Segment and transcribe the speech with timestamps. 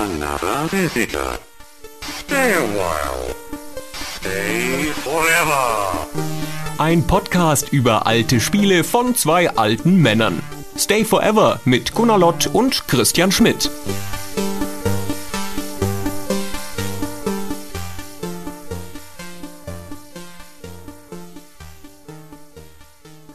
[0.00, 1.38] Another visitor.
[2.00, 3.34] Stay a while.
[3.92, 6.06] Stay forever.
[6.78, 10.42] Ein Podcast über alte Spiele von zwei alten Männern.
[10.78, 13.70] Stay Forever mit Gunnar Lott und Christian Schmidt.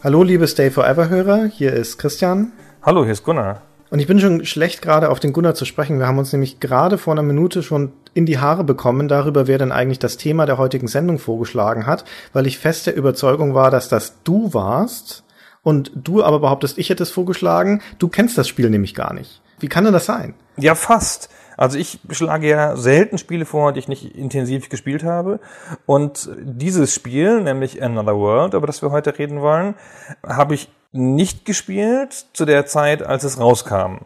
[0.04, 2.54] Hallo liebe Stay Forever Hörer, hier ist Christian.
[2.82, 3.61] Hallo, hier ist Gunnar.
[3.96, 6.00] Und ich bin schon schlecht gerade auf den Gunnar zu sprechen.
[6.00, 9.58] Wir haben uns nämlich gerade vor einer Minute schon in die Haare bekommen darüber, wer
[9.58, 12.03] denn eigentlich das Thema der heutigen Sendung vorgeschlagen hat,
[12.34, 15.23] weil ich fest der Überzeugung war, dass das du warst
[15.63, 17.81] und du aber behauptest, ich hätte es vorgeschlagen.
[17.98, 19.41] Du kennst das Spiel nämlich gar nicht.
[19.62, 20.34] Wie kann denn das sein?
[20.58, 21.30] Ja, fast.
[21.55, 25.39] Also ich schlage ja selten Spiele vor, die ich nicht intensiv gespielt habe.
[25.86, 29.75] Und dieses Spiel, nämlich Another World, über das wir heute reden wollen,
[30.22, 33.99] habe ich nicht gespielt zu der Zeit, als es rauskam,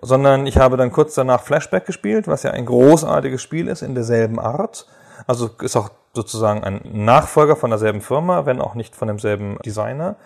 [0.00, 3.94] sondern ich habe dann kurz danach Flashback gespielt, was ja ein großartiges Spiel ist in
[3.94, 4.86] derselben Art.
[5.26, 10.16] Also ist auch sozusagen ein Nachfolger von derselben Firma, wenn auch nicht von demselben Designer.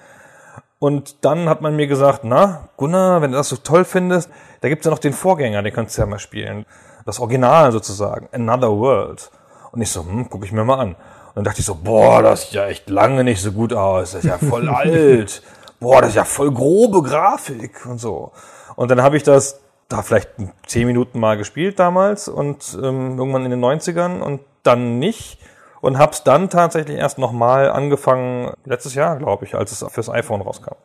[0.78, 4.69] Und dann hat man mir gesagt, na, Gunnar, wenn du das so toll findest, da
[4.69, 6.64] gibt's ja noch den Vorgänger, den kannst du ja mal spielen.
[7.06, 9.31] Das Original sozusagen, Another World.
[9.72, 10.91] Und ich so, hm, guck ich mir mal an.
[10.91, 14.12] Und dann dachte ich so, boah, das sieht ja echt lange nicht so gut aus,
[14.12, 15.42] das ist ja voll alt.
[15.84, 18.32] Boah, das ist ja voll grobe Grafik und so.
[18.74, 19.60] Und dann habe ich das
[19.91, 20.30] da vielleicht
[20.66, 25.38] zehn Minuten mal gespielt damals und ähm, irgendwann in den 90ern und dann nicht
[25.82, 30.41] und hab's dann tatsächlich erst nochmal angefangen, letztes Jahr, glaube ich, als es fürs iPhone
[30.41, 30.76] rauskam.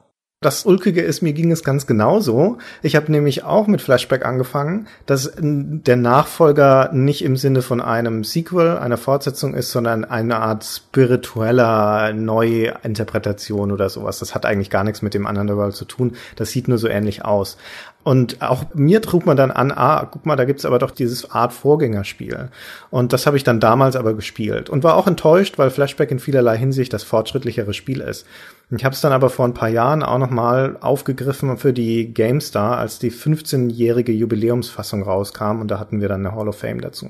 [0.42, 2.59] Das Ulkige ist, mir ging es ganz genauso.
[2.82, 8.23] Ich habe nämlich auch mit Flashback angefangen, dass der Nachfolger nicht im Sinne von einem
[8.23, 14.20] Sequel, einer Fortsetzung ist, sondern eine Art spiritueller Neuinterpretation oder sowas.
[14.20, 16.16] Das hat eigentlich gar nichts mit dem Underworld zu tun.
[16.38, 17.58] Das sieht nur so ähnlich aus.
[18.03, 21.31] Und auch mir trug man dann an, ah, guck mal, da gibt's aber doch dieses
[21.31, 22.48] Art Vorgängerspiel.
[22.90, 26.20] Und das habe ich dann damals aber gespielt und war auch enttäuscht, weil Flashback in
[26.20, 28.26] vielerlei Hinsicht das fortschrittlichere Spiel ist.
[28.72, 32.78] Ich habe es dann aber vor ein paar Jahren auch nochmal aufgegriffen für die GameStar,
[32.78, 37.09] als die 15-jährige Jubiläumsfassung rauskam und da hatten wir dann eine Hall of Fame dazu.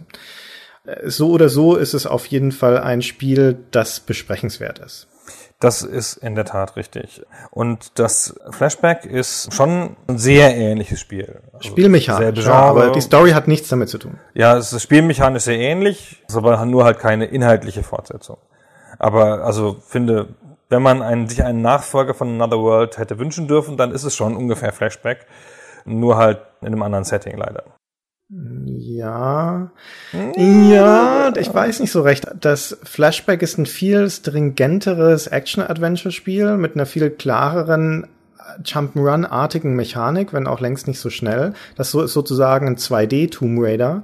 [1.05, 5.07] So oder so ist es auf jeden Fall ein Spiel, das besprechenswert ist.
[5.59, 7.21] Das ist in der Tat richtig.
[7.51, 11.41] Und das Flashback ist schon ein sehr ähnliches Spiel.
[11.51, 14.17] Also Spielmechanisch, ja, aber die Story hat nichts damit zu tun.
[14.33, 18.37] Ja, es ist spielmechanisch sehr ähnlich, aber nur halt keine inhaltliche Fortsetzung.
[18.99, 20.29] Aber also finde,
[20.69, 24.15] wenn man einen, sich einen Nachfolger von Another World hätte wünschen dürfen, dann ist es
[24.15, 25.25] schon ungefähr Flashback,
[25.85, 27.63] nur halt in einem anderen Setting leider.
[28.31, 29.71] Ja.
[30.35, 32.27] Ja, ich weiß nicht so recht.
[32.39, 38.07] Das Flashback ist ein viel stringenteres Action-Adventure-Spiel mit einer viel klareren
[38.63, 41.53] Jump'n'Run-artigen Mechanik, wenn auch längst nicht so schnell.
[41.75, 44.03] Das ist sozusagen ein 2D Tomb Raider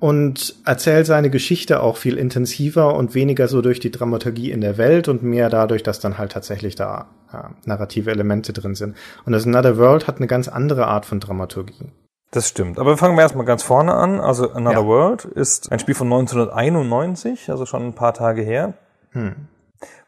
[0.00, 4.78] und erzählt seine Geschichte auch viel intensiver und weniger so durch die Dramaturgie in der
[4.78, 8.96] Welt und mehr dadurch, dass dann halt tatsächlich da ja, narrative Elemente drin sind.
[9.26, 11.92] Und das Another World hat eine ganz andere Art von Dramaturgie.
[12.30, 12.78] Das stimmt.
[12.78, 14.20] Aber fangen wir erstmal ganz vorne an.
[14.20, 14.86] Also Another ja.
[14.86, 18.74] World ist ein Spiel von 1991, also schon ein paar Tage her.
[19.10, 19.48] Hm.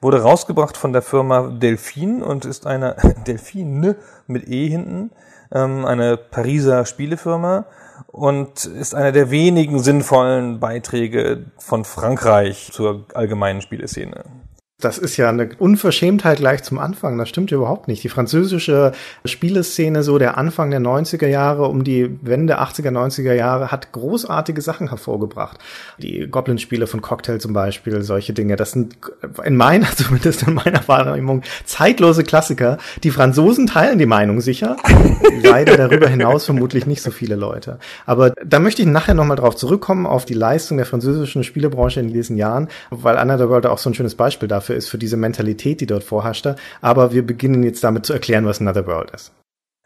[0.00, 5.10] Wurde rausgebracht von der Firma Delphine und ist eine Delphine mit E hinten,
[5.52, 7.66] ähm, eine Pariser Spielefirma
[8.06, 14.24] und ist einer der wenigen sinnvollen Beiträge von Frankreich zur allgemeinen Spieleszene.
[14.82, 17.16] Das ist ja eine Unverschämtheit gleich zum Anfang.
[17.16, 18.02] Das stimmt überhaupt nicht.
[18.02, 18.92] Die französische
[19.24, 24.60] Spieleszene, so der Anfang der 90er Jahre, um die Wende 80er, 90er Jahre, hat großartige
[24.60, 25.58] Sachen hervorgebracht.
[25.98, 28.56] Die Goblin-Spiele von Cocktail zum Beispiel, solche Dinge.
[28.56, 28.96] Das sind
[29.44, 32.78] in meiner, zumindest in meiner Wahrnehmung, zeitlose Klassiker.
[33.04, 34.76] Die Franzosen teilen die Meinung sicher.
[35.42, 37.78] Leider darüber hinaus vermutlich nicht so viele Leute.
[38.04, 42.12] Aber da möchte ich nachher nochmal drauf zurückkommen, auf die Leistung der französischen Spielebranche in
[42.12, 44.98] diesen Jahren, weil Anna der World auch so ein schönes Beispiel dafür dafür ist, für
[44.98, 46.56] diese Mentalität, die dort vorherrschte.
[46.80, 49.32] Aber wir beginnen jetzt damit zu erklären, was Another World ist.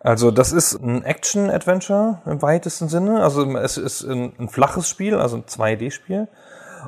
[0.00, 3.22] Also das ist ein Action-Adventure im weitesten Sinne.
[3.22, 6.28] Also es ist ein, ein flaches Spiel, also ein 2D-Spiel.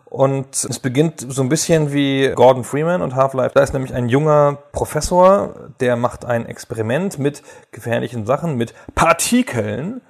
[0.04, 3.52] Und es beginnt so ein bisschen wie Gordon Freeman und Half-Life.
[3.54, 7.42] Da ist nämlich ein junger Professor, der macht ein Experiment mit
[7.72, 10.00] gefährlichen Sachen, mit Partikeln.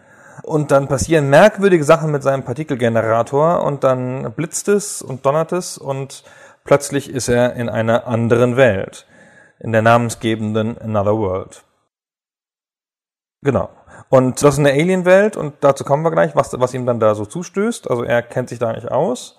[0.43, 5.79] Und dann passieren merkwürdige Sachen mit seinem Partikelgenerator und dann blitzt es und donnert es
[5.79, 6.25] und
[6.69, 9.07] Plötzlich ist er in einer anderen Welt,
[9.59, 11.65] in der namensgebenden Another World.
[13.43, 13.71] Genau.
[14.11, 17.15] Und das ist eine Alien-Welt und dazu kommen wir gleich, was, was ihm dann da
[17.15, 17.89] so zustößt.
[17.89, 19.39] Also er kennt sich da nicht aus.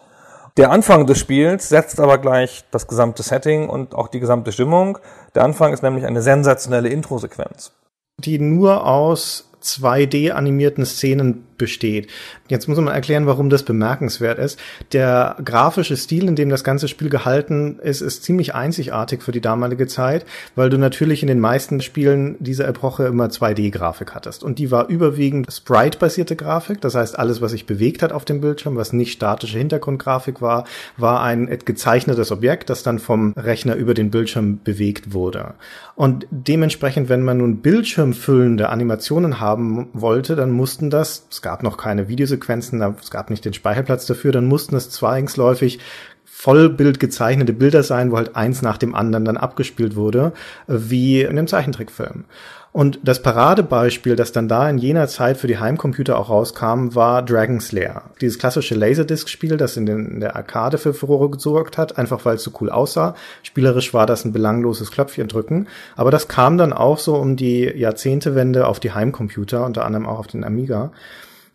[0.58, 4.98] Der Anfang des Spiels setzt aber gleich das gesamte Setting und auch die gesamte Stimmung.
[5.36, 7.74] Der Anfang ist nämlich eine sensationelle Intro-Sequenz.
[8.18, 12.10] Die nur aus 2D animierten Szenen besteht.
[12.48, 14.60] Jetzt muss man erklären, warum das bemerkenswert ist.
[14.94, 19.42] Der grafische Stil, in dem das ganze Spiel gehalten ist, ist ziemlich einzigartig für die
[19.42, 20.26] damalige Zeit,
[20.56, 24.44] weil du natürlich in den meisten Spielen dieser Epoche immer 2D-Grafik hattest.
[24.44, 26.82] Und die war überwiegend Sprite-basierte Grafik.
[26.82, 30.66] Das heißt, alles, was sich bewegt hat auf dem Bildschirm, was nicht statische Hintergrundgrafik war,
[30.98, 35.54] war ein gezeichnetes Objekt, das dann vom Rechner über den Bildschirm bewegt wurde.
[35.96, 41.78] Und dementsprechend, wenn man nun bildschirmfüllende Animationen haben wollte, dann mussten das, es gab noch
[41.78, 45.80] keine Videosequenzen, es gab nicht den Speicherplatz dafür, dann mussten es zwangsläufig
[46.24, 50.32] Vollbild gezeichnete Bilder sein, wo halt eins nach dem anderen dann abgespielt wurde,
[50.68, 52.26] wie in einem Zeichentrickfilm.
[52.72, 57.24] Und das Paradebeispiel, das dann da in jener Zeit für die Heimcomputer auch rauskam, war
[57.24, 58.04] Dragon's Lair.
[58.22, 62.36] Dieses klassische Laserdisc-Spiel, das in, den, in der Arcade für Furore gesorgt hat, einfach weil
[62.36, 63.16] es so cool aussah.
[63.42, 65.68] Spielerisch war das ein belangloses Klöpfchen drücken.
[65.96, 70.20] Aber das kam dann auch so um die Jahrzehntewende auf die Heimcomputer, unter anderem auch
[70.20, 70.92] auf den Amiga.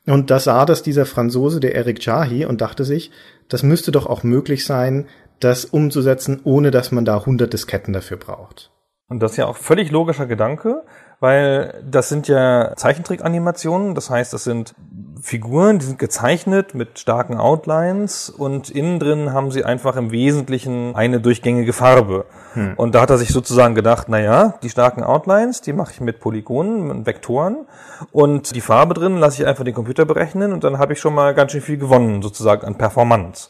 [0.06, 3.10] Und da sah das dieser Franzose, der Eric Jahi, und dachte sich,
[3.48, 5.06] das müsste doch auch möglich sein,
[5.40, 8.70] das umzusetzen, ohne dass man da hundert Disketten dafür braucht.
[9.08, 10.82] Und das ist ja auch völlig logischer Gedanke,
[11.24, 14.74] weil das sind ja Zeichentrick-Animationen, das heißt, das sind
[15.22, 20.94] Figuren, die sind gezeichnet mit starken Outlines und innen drin haben sie einfach im Wesentlichen
[20.94, 22.26] eine durchgängige Farbe.
[22.52, 22.74] Hm.
[22.76, 26.02] Und da hat er sich sozusagen gedacht, na ja, die starken Outlines, die mache ich
[26.02, 27.64] mit Polygonen, mit Vektoren
[28.12, 31.14] und die Farbe drin lasse ich einfach den Computer berechnen und dann habe ich schon
[31.14, 33.48] mal ganz schön viel gewonnen, sozusagen an Performance.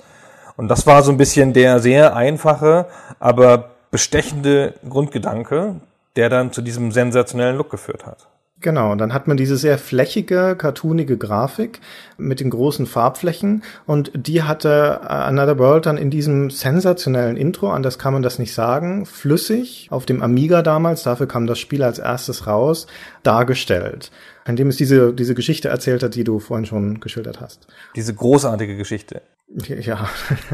[0.56, 2.86] Und das war so ein bisschen der sehr einfache,
[3.18, 5.80] aber bestechende Grundgedanke,
[6.16, 8.28] der dann zu diesem sensationellen Look geführt hat.
[8.60, 11.80] Genau, und dann hat man diese sehr flächige, cartoonige Grafik
[12.16, 17.82] mit den großen Farbflächen und die hatte Another World dann in diesem sensationellen Intro, an
[17.82, 21.82] das kann man das nicht sagen, flüssig auf dem Amiga damals, dafür kam das Spiel
[21.82, 22.86] als erstes raus,
[23.22, 24.10] dargestellt
[24.46, 27.66] in dem es diese, diese Geschichte erzählt hat, die du vorhin schon geschildert hast.
[27.96, 29.22] Diese großartige Geschichte.
[29.56, 30.08] Ja,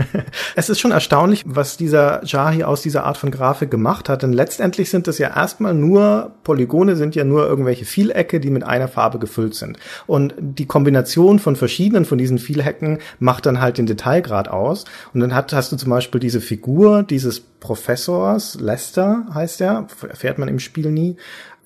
[0.57, 4.35] es ist schon erstaunlich, was dieser Jahi aus dieser Art von Grafik gemacht hat, denn
[4.35, 8.89] letztendlich sind es ja erstmal nur, Polygone sind ja nur irgendwelche Vielecke, die mit einer
[8.89, 9.79] Farbe gefüllt sind.
[10.07, 14.85] Und die Kombination von verschiedenen von diesen Vielecken macht dann halt den Detailgrad aus.
[15.15, 20.39] Und dann hat, hast du zum Beispiel diese Figur dieses Professors, Lester heißt er, erfährt
[20.39, 21.17] man im Spiel nie,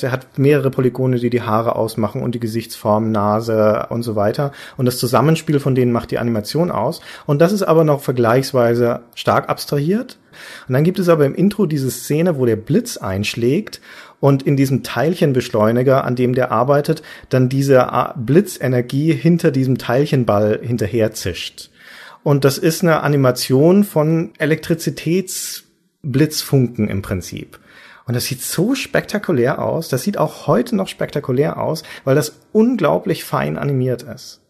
[0.00, 4.52] der hat mehrere Polygone, die die Haare ausmachen und die Gesichtsform, Nase und so weiter.
[4.76, 7.00] Und das Zusammenspiel von denen macht die Animation aus.
[7.26, 10.18] Und das ist aber noch vergleichsweise stark abstrahiert.
[10.66, 13.80] Und dann gibt es aber im Intro diese Szene, wo der Blitz einschlägt
[14.18, 21.12] und in diesem Teilchenbeschleuniger, an dem der arbeitet, dann diese Blitzenergie hinter diesem Teilchenball hinterher
[21.12, 21.70] zischt.
[22.24, 27.60] Und das ist eine Animation von Elektrizitätsblitzfunken im Prinzip.
[28.06, 29.88] Und das sieht so spektakulär aus.
[29.88, 34.40] Das sieht auch heute noch spektakulär aus, weil das unglaublich fein animiert ist.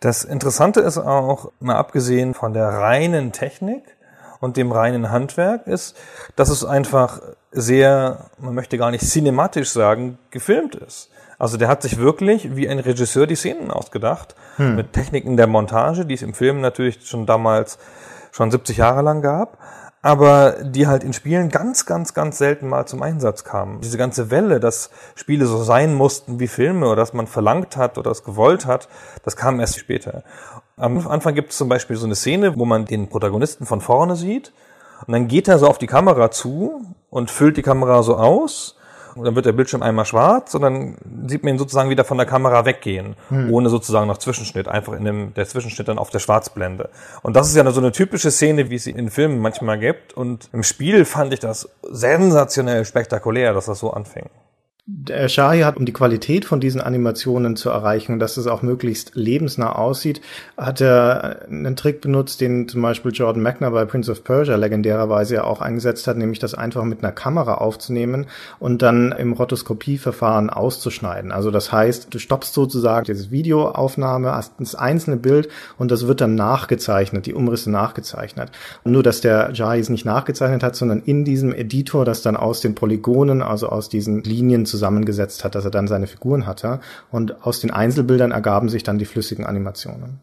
[0.00, 3.84] Das Interessante ist auch, mal abgesehen von der reinen Technik
[4.40, 5.96] und dem reinen Handwerk, ist,
[6.34, 7.20] dass es einfach
[7.52, 11.10] sehr, man möchte gar nicht cinematisch sagen, gefilmt ist.
[11.38, 14.74] Also der hat sich wirklich wie ein Regisseur die Szenen ausgedacht, hm.
[14.74, 17.78] mit Techniken der Montage, die es im Film natürlich schon damals
[18.32, 19.58] schon 70 Jahre lang gab
[20.02, 23.80] aber die halt in Spielen ganz, ganz, ganz selten mal zum Einsatz kamen.
[23.80, 27.96] Diese ganze Welle, dass Spiele so sein mussten wie Filme oder dass man verlangt hat
[27.98, 28.88] oder es gewollt hat,
[29.22, 30.24] das kam erst später.
[30.76, 34.16] Am Anfang gibt es zum Beispiel so eine Szene, wo man den Protagonisten von vorne
[34.16, 34.52] sieht
[35.06, 38.76] und dann geht er so auf die Kamera zu und füllt die Kamera so aus
[39.14, 42.16] und dann wird der Bildschirm einmal schwarz und dann sieht man ihn sozusagen wieder von
[42.16, 43.52] der Kamera weggehen, hm.
[43.52, 46.90] ohne sozusagen noch Zwischenschnitt, einfach in dem, der Zwischenschnitt dann auf der Schwarzblende.
[47.22, 50.12] Und das ist ja so eine typische Szene, wie es sie in Filmen manchmal gibt.
[50.14, 54.28] Und im Spiel fand ich das sensationell spektakulär, dass das so anfing.
[54.84, 59.12] Der Shahi hat, um die Qualität von diesen Animationen zu erreichen, dass es auch möglichst
[59.14, 60.20] lebensnah aussieht,
[60.56, 65.36] hat er einen Trick benutzt, den zum Beispiel Jordan Mechner bei Prince of Persia legendärerweise
[65.36, 68.26] ja auch eingesetzt hat, nämlich das einfach mit einer Kamera aufzunehmen
[68.58, 71.30] und dann im Rotoskopieverfahren auszuschneiden.
[71.30, 75.48] Also das heißt, du stoppst sozusagen diese Videoaufnahme, hast das einzelne Bild
[75.78, 78.50] und das wird dann nachgezeichnet, die Umrisse nachgezeichnet.
[78.82, 82.36] Und nur, dass der Shahi es nicht nachgezeichnet hat, sondern in diesem Editor, das dann
[82.36, 86.80] aus den Polygonen, also aus diesen Linien zusammengesetzt hat, dass er dann seine Figuren hatte.
[87.12, 90.18] Und aus den Einzelbildern ergaben sich dann die flüssigen Animationen.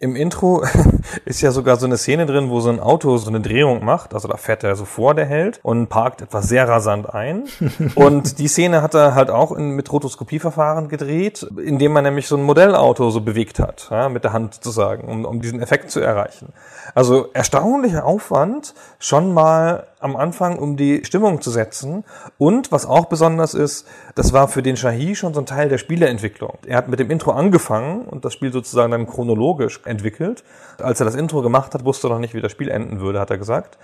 [0.00, 0.62] Im Intro
[1.24, 4.14] ist ja sogar so eine Szene drin, wo so ein Auto so eine Drehung macht.
[4.14, 7.48] Also da fährt er so vor, der Held, und parkt etwas sehr rasant ein.
[7.96, 12.36] und die Szene hat er halt auch in, mit Rotoskopieverfahren gedreht, indem man nämlich so
[12.36, 15.98] ein Modellauto so bewegt hat, ja, mit der Hand sozusagen, um, um diesen Effekt zu
[15.98, 16.52] erreichen.
[16.94, 22.04] Also erstaunlicher Aufwand, schon mal am Anfang, um die Stimmung zu setzen.
[22.38, 25.78] Und was auch besonders ist, das war für den Shahi schon so ein Teil der
[25.78, 26.58] Spieleentwicklung.
[26.66, 30.44] Er hat mit dem Intro angefangen und das Spiel sozusagen dann chronologisch entwickelt.
[30.78, 33.20] Als er das Intro gemacht hat, wusste er noch nicht, wie das Spiel enden würde,
[33.20, 33.78] hat er gesagt.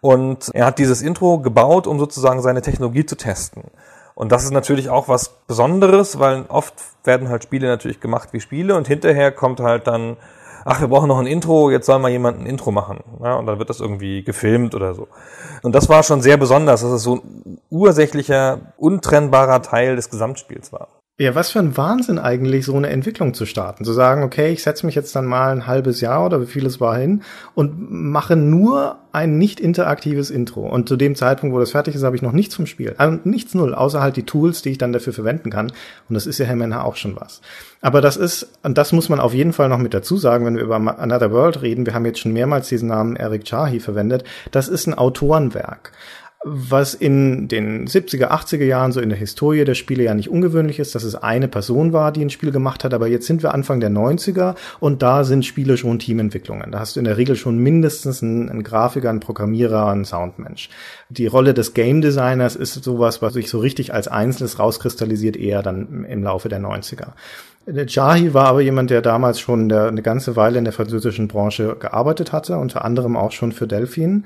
[0.00, 3.64] Und er hat dieses Intro gebaut, um sozusagen seine Technologie zu testen.
[4.14, 8.40] Und das ist natürlich auch was Besonderes, weil oft werden halt Spiele natürlich gemacht wie
[8.40, 10.16] Spiele und hinterher kommt halt dann
[10.64, 13.00] ach, wir brauchen noch ein Intro, jetzt soll mal jemand ein Intro machen.
[13.22, 15.08] Ja, und dann wird das irgendwie gefilmt oder so.
[15.62, 20.72] Und das war schon sehr besonders, dass es so ein ursächlicher, untrennbarer Teil des Gesamtspiels
[20.72, 20.88] war.
[21.16, 23.84] Ja, was für ein Wahnsinn eigentlich, so eine Entwicklung zu starten.
[23.84, 26.66] Zu sagen, okay, ich setze mich jetzt dann mal ein halbes Jahr oder wie viel
[26.66, 27.22] es war hin
[27.54, 30.68] und mache nur ein nicht interaktives Intro.
[30.68, 32.96] Und zu dem Zeitpunkt, wo das fertig ist, habe ich noch nichts vom Spiel.
[32.98, 35.70] Also nichts null, außer halt die Tools, die ich dann dafür verwenden kann.
[36.08, 37.42] Und das ist ja Herr auch schon was.
[37.80, 40.56] Aber das ist, und das muss man auf jeden Fall noch mit dazu sagen, wenn
[40.56, 44.24] wir über Another World reden, wir haben jetzt schon mehrmals diesen Namen Eric Chahi verwendet,
[44.50, 45.92] das ist ein Autorenwerk
[46.44, 50.78] was in den 70er, 80er Jahren so in der Historie der Spiele ja nicht ungewöhnlich
[50.78, 53.54] ist, dass es eine Person war, die ein Spiel gemacht hat, aber jetzt sind wir
[53.54, 56.70] Anfang der 90er und da sind Spiele schon Teamentwicklungen.
[56.70, 60.68] Da hast du in der Regel schon mindestens einen, einen Grafiker, einen Programmierer, einen Soundmensch.
[61.08, 65.62] Die Rolle des Game Designers ist sowas, was sich so richtig als Einzelnes rauskristallisiert, eher
[65.62, 67.12] dann im Laufe der 90er.
[67.66, 72.32] Jahi war aber jemand, der damals schon eine ganze Weile in der französischen Branche gearbeitet
[72.32, 74.24] hatte, unter anderem auch schon für Delphin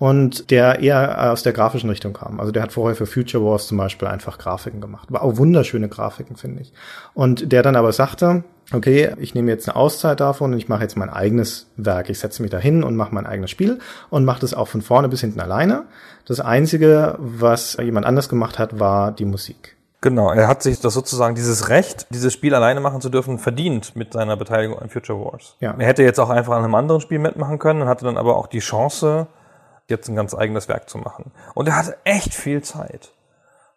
[0.00, 2.40] und der eher aus der grafischen Richtung kam.
[2.40, 5.12] Also der hat vorher für Future Wars zum Beispiel einfach Grafiken gemacht.
[5.12, 6.72] War auch wunderschöne Grafiken, finde ich.
[7.12, 8.42] Und der dann aber sagte,
[8.72, 12.08] okay, ich nehme jetzt eine Auszeit davon und ich mache jetzt mein eigenes Werk.
[12.08, 13.78] Ich setze mich da hin und mache mein eigenes Spiel
[14.08, 15.84] und mache das auch von vorne bis hinten alleine.
[16.24, 19.76] Das Einzige, was jemand anders gemacht hat, war die Musik.
[20.02, 23.96] Genau, er hat sich das sozusagen dieses Recht, dieses Spiel alleine machen zu dürfen, verdient
[23.96, 25.56] mit seiner Beteiligung an Future Wars.
[25.60, 25.74] Ja.
[25.78, 28.36] Er hätte jetzt auch einfach an einem anderen Spiel mitmachen können und hatte dann aber
[28.36, 29.26] auch die Chance,
[29.88, 31.32] jetzt ein ganz eigenes Werk zu machen.
[31.54, 33.12] Und er hatte echt viel Zeit.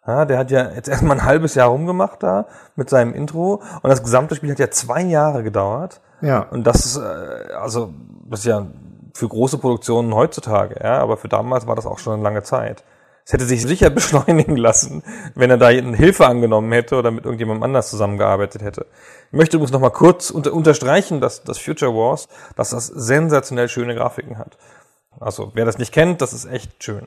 [0.06, 3.90] Ja, der hat ja jetzt erstmal ein halbes Jahr rumgemacht da mit seinem Intro und
[3.90, 6.00] das gesamte Spiel hat ja zwei Jahre gedauert.
[6.20, 6.40] Ja.
[6.50, 7.92] Und das ist, äh, also,
[8.28, 8.66] das ist ja
[9.14, 12.82] für große Produktionen heutzutage, ja, aber für damals war das auch schon eine lange Zeit.
[13.24, 15.02] Es hätte sich sicher beschleunigen lassen,
[15.34, 18.86] wenn er da Hilfe angenommen hätte oder mit irgendjemandem anders zusammengearbeitet hätte.
[19.28, 23.94] Ich möchte übrigens nochmal kurz unter unterstreichen, dass das Future Wars, dass das sensationell schöne
[23.94, 24.58] Grafiken hat.
[25.20, 27.06] Also wer das nicht kennt, das ist echt schön.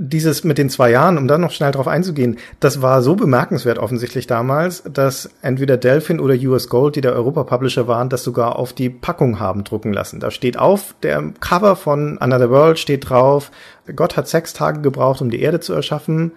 [0.00, 3.78] Dieses mit den zwei Jahren, um da noch schnell drauf einzugehen, das war so bemerkenswert
[3.78, 8.72] offensichtlich damals, dass entweder Delphin oder US Gold, die der Europa-Publisher waren, das sogar auf
[8.72, 10.20] die Packung haben drucken lassen.
[10.20, 13.50] Da steht auf, der Cover von Another World steht drauf,
[13.96, 16.30] Gott hat sechs Tage gebraucht, um die Erde zu erschaffen.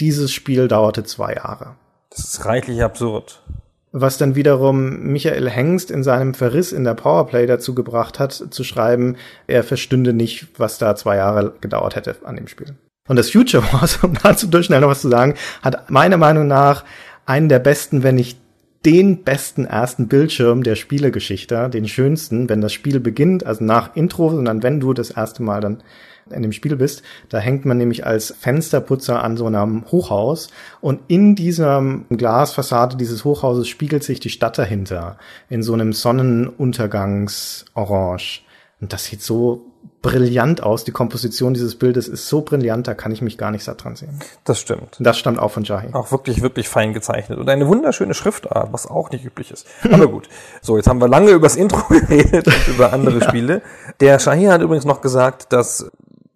[0.00, 1.76] Dieses Spiel dauerte zwei Jahre.
[2.10, 3.42] Das ist reichlich absurd
[3.90, 8.62] was dann wiederum Michael Hengst in seinem Verriss in der Powerplay dazu gebracht hat, zu
[8.62, 12.76] schreiben, er verstünde nicht, was da zwei Jahre gedauert hätte an dem Spiel.
[13.08, 16.84] Und das Future Wars, um dazu durchschnell noch was zu sagen, hat meiner Meinung nach
[17.26, 18.38] einen der besten, wenn nicht
[18.84, 24.30] den besten ersten Bildschirm der Spielegeschichte, den schönsten, wenn das Spiel beginnt, also nach Intro,
[24.30, 25.82] sondern wenn du das erste Mal dann
[26.30, 27.02] in dem Spiel bist.
[27.28, 30.50] Da hängt man nämlich als Fensterputzer an so einem Hochhaus
[30.80, 38.42] und in dieser Glasfassade dieses Hochhauses spiegelt sich die Stadt dahinter in so einem Sonnenuntergangsorange.
[38.80, 39.67] Und das sieht so
[40.02, 40.84] brillant aus.
[40.84, 43.96] Die Komposition dieses Bildes ist so brillant, da kann ich mich gar nicht satt dran
[43.96, 44.18] sehen.
[44.44, 44.96] Das stimmt.
[45.00, 45.92] Das stammt auch von Jahi.
[45.92, 47.38] Auch wirklich, wirklich fein gezeichnet.
[47.38, 49.66] Und eine wunderschöne Schriftart, was auch nicht üblich ist.
[49.90, 50.28] Aber gut.
[50.62, 53.28] So, jetzt haben wir lange übers Intro geredet und über andere ja.
[53.28, 53.62] Spiele.
[54.00, 55.90] Der Shahi hat übrigens noch gesagt, dass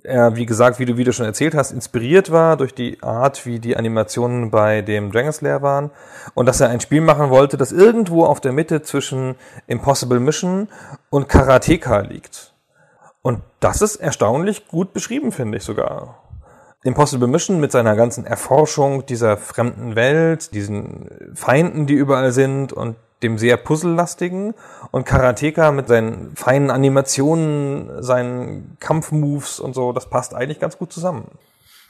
[0.04, 3.47] er, wie gesagt, wie du, wie du schon erzählt hast, inspiriert war durch die Art,
[3.47, 5.90] wie die Animationen bei dem Dragon Slayer waren
[6.35, 10.69] und dass er ein Spiel machen wollte, das irgendwo auf der Mitte zwischen Impossible Mission
[11.11, 12.51] und Karateka liegt.
[13.22, 16.18] Und das ist erstaunlich gut beschrieben, finde ich sogar.
[16.84, 22.96] Impossible Mission mit seiner ganzen Erforschung dieser fremden Welt, diesen Feinden, die überall sind und
[23.22, 24.54] dem sehr puzzellastigen
[24.90, 30.92] und Karateka mit seinen feinen Animationen, seinen Kampfmoves und so, das passt eigentlich ganz gut
[30.92, 31.28] zusammen.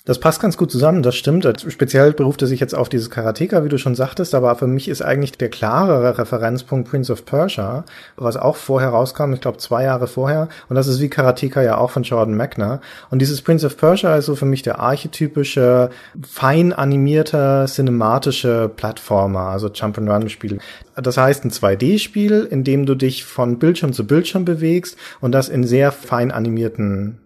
[0.04, 1.46] Das passt ganz gut zusammen, das stimmt.
[1.68, 4.88] Speziell beruft er sich jetzt auf dieses Karateka, wie du schon sagtest, aber für mich
[4.88, 7.84] ist eigentlich der klarere Referenzpunkt Prince of Persia,
[8.16, 10.48] was auch vorher rauskam, ich glaube zwei Jahre vorher.
[10.68, 12.80] Und das ist wie Karateka ja auch von Jordan Mechner.
[13.10, 15.90] Und dieses Prince of Persia ist so für mich der archetypische,
[16.28, 20.58] fein animierte, cinematische Plattformer, also Jump-and-Run-Spiel.
[20.96, 25.48] Das heißt ein 2D-Spiel, in dem du dich von Bildschirm zu Bildschirm bewegst und das
[25.48, 27.20] in sehr fein animierten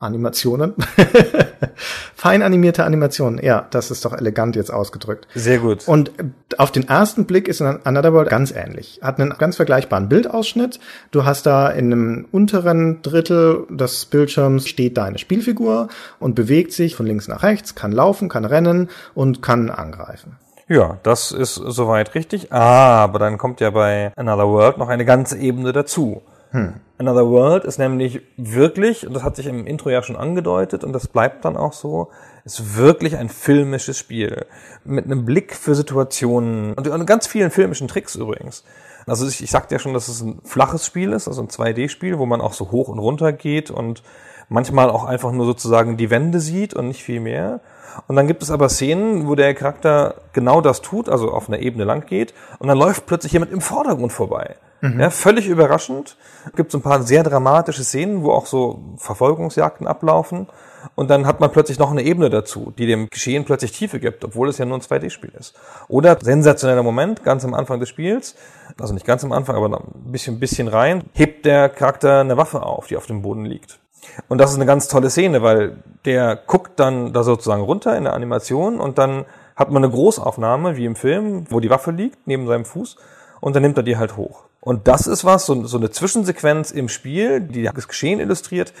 [0.00, 0.74] Animationen.
[2.14, 3.42] Fein animierte Animationen.
[3.42, 5.26] Ja, das ist doch elegant jetzt ausgedrückt.
[5.34, 5.86] Sehr gut.
[5.86, 6.12] Und
[6.58, 9.00] auf den ersten Blick ist Another World ganz ähnlich.
[9.02, 10.80] Hat einen ganz vergleichbaren Bildausschnitt.
[11.10, 15.88] Du hast da in einem unteren Drittel des Bildschirms steht deine Spielfigur
[16.18, 20.36] und bewegt sich von links nach rechts, kann laufen, kann rennen und kann angreifen.
[20.68, 22.52] Ja, das ist soweit richtig.
[22.52, 26.22] Ah, aber dann kommt ja bei Another World noch eine ganze Ebene dazu.
[26.50, 26.74] Hm.
[26.98, 30.92] Another World ist nämlich wirklich, und das hat sich im Intro ja schon angedeutet und
[30.92, 32.10] das bleibt dann auch so,
[32.44, 34.46] ist wirklich ein filmisches Spiel.
[34.84, 38.64] Mit einem Blick für Situationen und ganz vielen filmischen Tricks übrigens.
[39.06, 42.18] Also ich, ich sagte ja schon, dass es ein flaches Spiel ist, also ein 2D-Spiel,
[42.18, 44.02] wo man auch so hoch und runter geht und
[44.48, 47.60] manchmal auch einfach nur sozusagen die Wände sieht und nicht viel mehr.
[48.08, 51.60] Und dann gibt es aber Szenen, wo der Charakter genau das tut, also auf einer
[51.60, 54.56] Ebene lang geht und dann läuft plötzlich jemand im Vordergrund vorbei.
[54.80, 55.00] Mhm.
[55.00, 56.16] Ja, völlig überraschend.
[56.56, 60.46] Gibt so ein paar sehr dramatische Szenen, wo auch so Verfolgungsjagden ablaufen.
[60.94, 64.24] Und dann hat man plötzlich noch eine Ebene dazu, die dem Geschehen plötzlich Tiefe gibt,
[64.24, 65.54] obwohl es ja nur ein 2D-Spiel ist.
[65.88, 68.34] Oder sensationeller Moment, ganz am Anfang des Spiels,
[68.78, 72.62] also nicht ganz am Anfang, aber ein bisschen, bisschen rein, hebt der Charakter eine Waffe
[72.62, 73.78] auf, die auf dem Boden liegt.
[74.28, 78.04] Und das ist eine ganz tolle Szene, weil der guckt dann da sozusagen runter in
[78.04, 82.26] der Animation und dann hat man eine Großaufnahme, wie im Film, wo die Waffe liegt,
[82.26, 82.96] neben seinem Fuß,
[83.40, 84.44] und dann nimmt er die halt hoch.
[84.60, 88.72] Und das ist was, so, so eine Zwischensequenz im Spiel, die das Geschehen illustriert,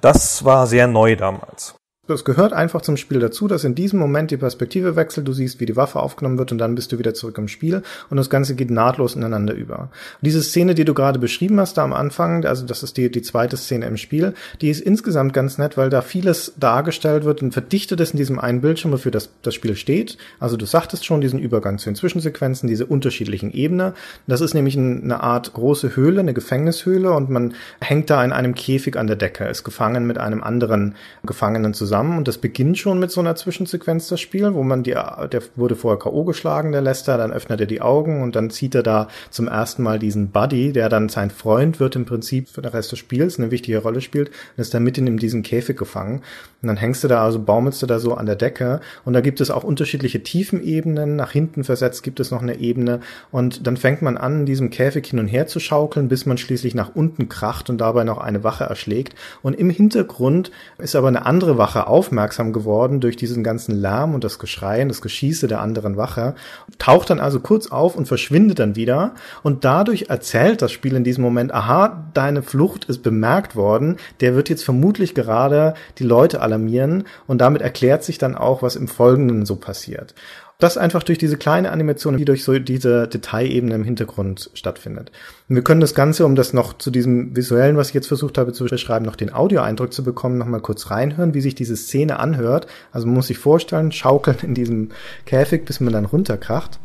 [0.00, 1.77] das war sehr neu damals.
[2.08, 5.60] Das gehört einfach zum Spiel dazu, dass in diesem Moment die Perspektive wechselt, du siehst,
[5.60, 8.30] wie die Waffe aufgenommen wird und dann bist du wieder zurück im Spiel und das
[8.30, 9.80] Ganze geht nahtlos ineinander über.
[9.80, 9.90] Und
[10.22, 13.20] diese Szene, die du gerade beschrieben hast da am Anfang, also das ist die, die
[13.20, 17.52] zweite Szene im Spiel, die ist insgesamt ganz nett, weil da vieles dargestellt wird und
[17.52, 20.16] verdichtet ist in diesem einen Bildschirm, wofür das, das Spiel steht.
[20.40, 23.92] Also du sagtest schon, diesen Übergang zu den Zwischensequenzen, diese unterschiedlichen Ebenen.
[24.26, 28.54] Das ist nämlich eine Art große Höhle, eine Gefängnishöhle und man hängt da in einem
[28.54, 32.78] Käfig an der Decke, ist gefangen mit einem anderen Gefangenen zusammen zusammen und das beginnt
[32.78, 36.24] schon mit so einer Zwischensequenz, das Spiel, wo man die, der wurde vorher K.O.
[36.24, 39.82] geschlagen, der Lester, dann öffnet er die Augen und dann zieht er da zum ersten
[39.82, 43.38] Mal diesen Buddy, der dann sein Freund wird im Prinzip für den Rest des Spiels,
[43.38, 46.22] eine wichtige Rolle spielt und ist dann mitten in diesem Käfig gefangen.
[46.62, 49.20] Und dann hängst du da, also baumelst du da so an der Decke und da
[49.20, 53.00] gibt es auch unterschiedliche Tiefenebenen, nach hinten versetzt gibt es noch eine Ebene
[53.30, 56.38] und dann fängt man an, in diesem Käfig hin und her zu schaukeln, bis man
[56.38, 59.14] schließlich nach unten kracht und dabei noch eine Wache erschlägt.
[59.42, 64.24] Und im Hintergrund ist aber eine andere Wache aufmerksam geworden durch diesen ganzen Lärm und
[64.24, 66.34] das Geschrei und das Geschieße der anderen Wache,
[66.78, 71.04] taucht dann also kurz auf und verschwindet dann wieder und dadurch erzählt das Spiel in
[71.04, 76.40] diesem Moment, aha, deine Flucht ist bemerkt worden, der wird jetzt vermutlich gerade die Leute
[76.40, 80.14] alarmieren und damit erklärt sich dann auch, was im Folgenden so passiert.
[80.60, 85.12] Das einfach durch diese kleine Animation, die durch so diese Detailebene im Hintergrund stattfindet.
[85.48, 88.38] Und wir können das Ganze, um das noch zu diesem visuellen, was ich jetzt versucht
[88.38, 92.18] habe zu beschreiben, noch den Audioeindruck zu bekommen, nochmal kurz reinhören, wie sich diese Szene
[92.18, 92.66] anhört.
[92.90, 94.90] Also man muss sich vorstellen, schaukeln in diesem
[95.26, 96.80] Käfig, bis man dann runterkracht.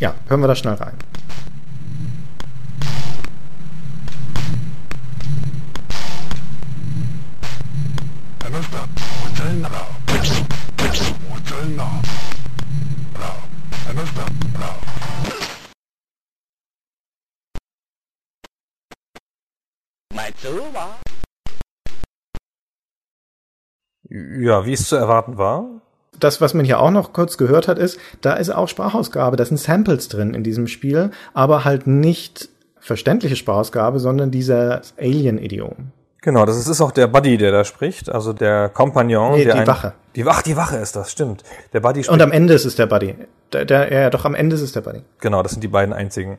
[0.00, 0.94] Ja, hören wir da schnell rein.
[24.08, 25.64] Ja, wie es zu erwarten war.
[26.18, 29.44] Das, was man hier auch noch kurz gehört hat, ist, da ist auch Sprachausgabe, da
[29.44, 35.92] sind Samples drin in diesem Spiel, aber halt nicht verständliche Sprachausgabe, sondern dieser Alien-Idiom.
[36.26, 39.36] Genau, das ist auch der Buddy, der da spricht, also der Kompagnon.
[39.36, 39.92] Nee, der die ein, Wache.
[40.16, 41.44] Die Wache, die Wache ist das, stimmt.
[41.72, 42.12] Der Buddy spricht.
[42.12, 43.14] Und am Ende ist es der Buddy.
[43.52, 45.02] Der, der, ja, doch am Ende ist es der Buddy.
[45.20, 46.38] Genau, das sind die beiden einzigen.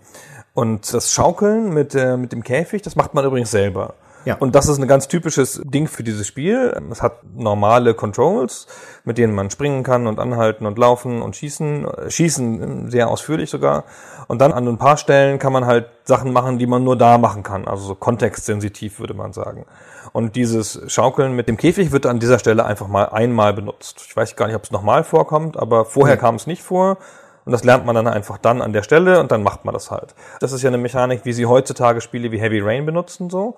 [0.54, 3.94] Und das Schaukeln mit, äh, mit dem Käfig, das macht man übrigens selber.
[4.28, 4.36] Ja.
[4.36, 6.78] Und das ist ein ganz typisches Ding für dieses Spiel.
[6.92, 8.68] Es hat normale Controls,
[9.06, 11.88] mit denen man springen kann und anhalten und laufen und schießen.
[12.10, 13.86] Schießen sehr ausführlich sogar.
[14.28, 17.18] Und dann an ein paar Stellen kann man halt Sachen machen, die man nur da
[17.18, 17.70] machen kann.
[17.70, 19.66] Also so kontextsensitiv würde man sagen.
[20.12, 24.04] Und dieses Schaukeln mit dem Käfig wird an dieser Stelle einfach mal einmal benutzt.
[24.10, 26.22] Ich weiß gar nicht, ob es nochmal vorkommt, aber vorher nee.
[26.22, 26.98] kam es nicht vor.
[27.46, 29.90] Und das lernt man dann einfach dann an der Stelle und dann macht man das
[29.90, 30.16] halt.
[30.42, 33.56] Das ist ja eine Mechanik, wie sie heutzutage Spiele wie Heavy Rain benutzen, so.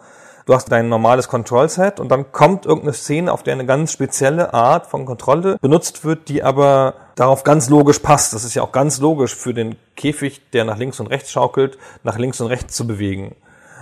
[0.50, 4.52] Du hast dein normales Control-Set und dann kommt irgendeine Szene, auf der eine ganz spezielle
[4.52, 8.34] Art von Kontrolle benutzt wird, die aber darauf ganz logisch passt.
[8.34, 11.78] Das ist ja auch ganz logisch für den Käfig, der nach links und rechts schaukelt,
[12.02, 13.36] nach links und rechts zu bewegen.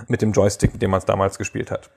[0.08, 1.88] Mit dem Joystick, mit dem man es damals gespielt hat.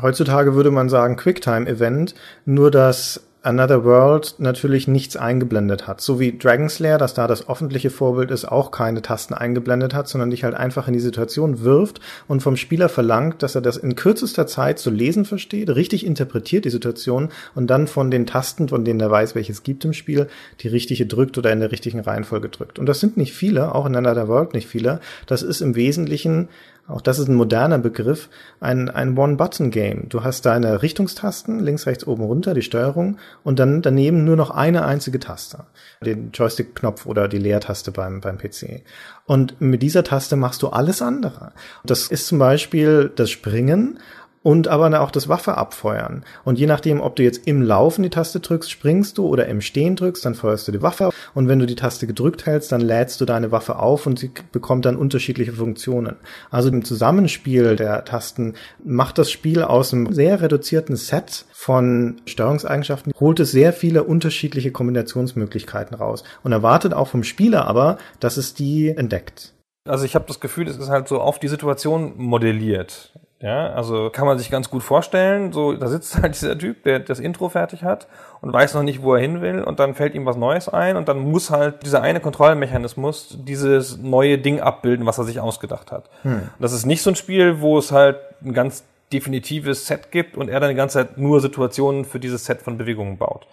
[0.00, 6.00] Heutzutage würde man sagen Quicktime-Event, nur dass Another World natürlich nichts eingeblendet hat.
[6.00, 10.08] So wie Dragon's Lair, das da das öffentliche Vorbild ist, auch keine Tasten eingeblendet hat,
[10.08, 13.76] sondern dich halt einfach in die Situation wirft und vom Spieler verlangt, dass er das
[13.76, 18.68] in kürzester Zeit zu lesen versteht, richtig interpretiert die Situation und dann von den Tasten,
[18.68, 20.28] von denen er weiß, welches gibt im Spiel,
[20.60, 22.78] die richtige drückt oder in der richtigen Reihenfolge drückt.
[22.78, 25.00] Und das sind nicht viele, auch in Another World nicht viele.
[25.26, 26.48] Das ist im Wesentlichen
[26.88, 28.28] auch das ist ein moderner Begriff,
[28.60, 30.08] ein, ein One-Button-Game.
[30.08, 34.50] Du hast deine Richtungstasten, links, rechts, oben, runter, die Steuerung und dann daneben nur noch
[34.50, 35.64] eine einzige Taste.
[36.04, 38.82] Den Joystick-Knopf oder die Leertaste beim, beim PC.
[39.26, 41.52] Und mit dieser Taste machst du alles andere.
[41.84, 44.00] Das ist zum Beispiel das Springen
[44.42, 46.24] und aber auch das Waffe abfeuern.
[46.44, 49.60] Und je nachdem, ob du jetzt im Laufen die Taste drückst, springst du oder im
[49.60, 51.10] Stehen drückst, dann feuerst du die Waffe.
[51.34, 54.30] Und wenn du die Taste gedrückt hältst, dann lädst du deine Waffe auf und sie
[54.50, 56.16] bekommt dann unterschiedliche Funktionen.
[56.50, 63.12] Also im Zusammenspiel der Tasten macht das Spiel aus einem sehr reduzierten Set von Steuerungseigenschaften,
[63.20, 68.54] holt es sehr viele unterschiedliche Kombinationsmöglichkeiten raus und erwartet auch vom Spieler aber, dass es
[68.54, 69.52] die entdeckt.
[69.88, 73.12] Also ich habe das Gefühl, es ist halt so auf die Situation modelliert.
[73.42, 77.00] Ja, also kann man sich ganz gut vorstellen, so da sitzt halt dieser Typ, der
[77.00, 78.06] das Intro fertig hat
[78.40, 80.96] und weiß noch nicht, wo er hin will und dann fällt ihm was Neues ein
[80.96, 85.90] und dann muss halt dieser eine Kontrollmechanismus dieses neue Ding abbilden, was er sich ausgedacht
[85.90, 86.08] hat.
[86.22, 86.50] Hm.
[86.60, 90.48] Das ist nicht so ein Spiel, wo es halt ein ganz definitives Set gibt und
[90.48, 93.46] er dann die ganze Zeit nur Situationen für dieses Set von Bewegungen baut.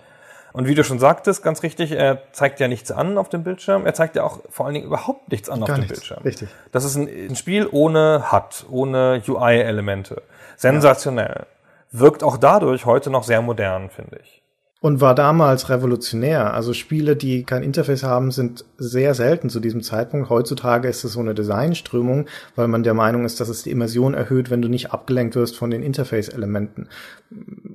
[0.51, 3.85] Und wie du schon sagtest, ganz richtig, er zeigt ja nichts an auf dem Bildschirm.
[3.85, 5.99] Er zeigt ja auch vor allen Dingen überhaupt nichts an Gar auf dem nichts.
[5.99, 6.23] Bildschirm.
[6.23, 6.49] Richtig.
[6.71, 10.21] Das ist ein, ein Spiel ohne HUD, ohne UI-Elemente.
[10.57, 11.45] Sensationell.
[11.91, 14.38] Wirkt auch dadurch heute noch sehr modern, finde ich.
[14.81, 16.53] Und war damals revolutionär.
[16.53, 20.29] Also Spiele, die kein Interface haben, sind sehr selten zu diesem Zeitpunkt.
[20.29, 24.13] Heutzutage ist es so eine Designströmung, weil man der Meinung ist, dass es die Immersion
[24.13, 26.87] erhöht, wenn du nicht abgelenkt wirst von den Interface-Elementen.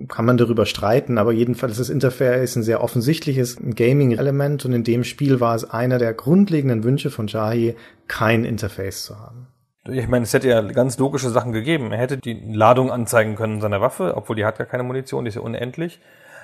[0.09, 4.85] Kann man darüber streiten, aber jedenfalls ist das Interface ein sehr offensichtliches Gaming-Element und in
[4.85, 7.77] dem Spiel war es einer der grundlegenden Wünsche von Jahi,
[8.09, 9.49] kein Interface zu haben.
[9.91, 11.93] Ich meine, es hätte ja ganz logische Sachen gegeben.
[11.93, 15.29] Er hätte die Ladung anzeigen können seiner Waffe, obwohl die hat ja keine Munition, die
[15.29, 16.01] ist ja unendlich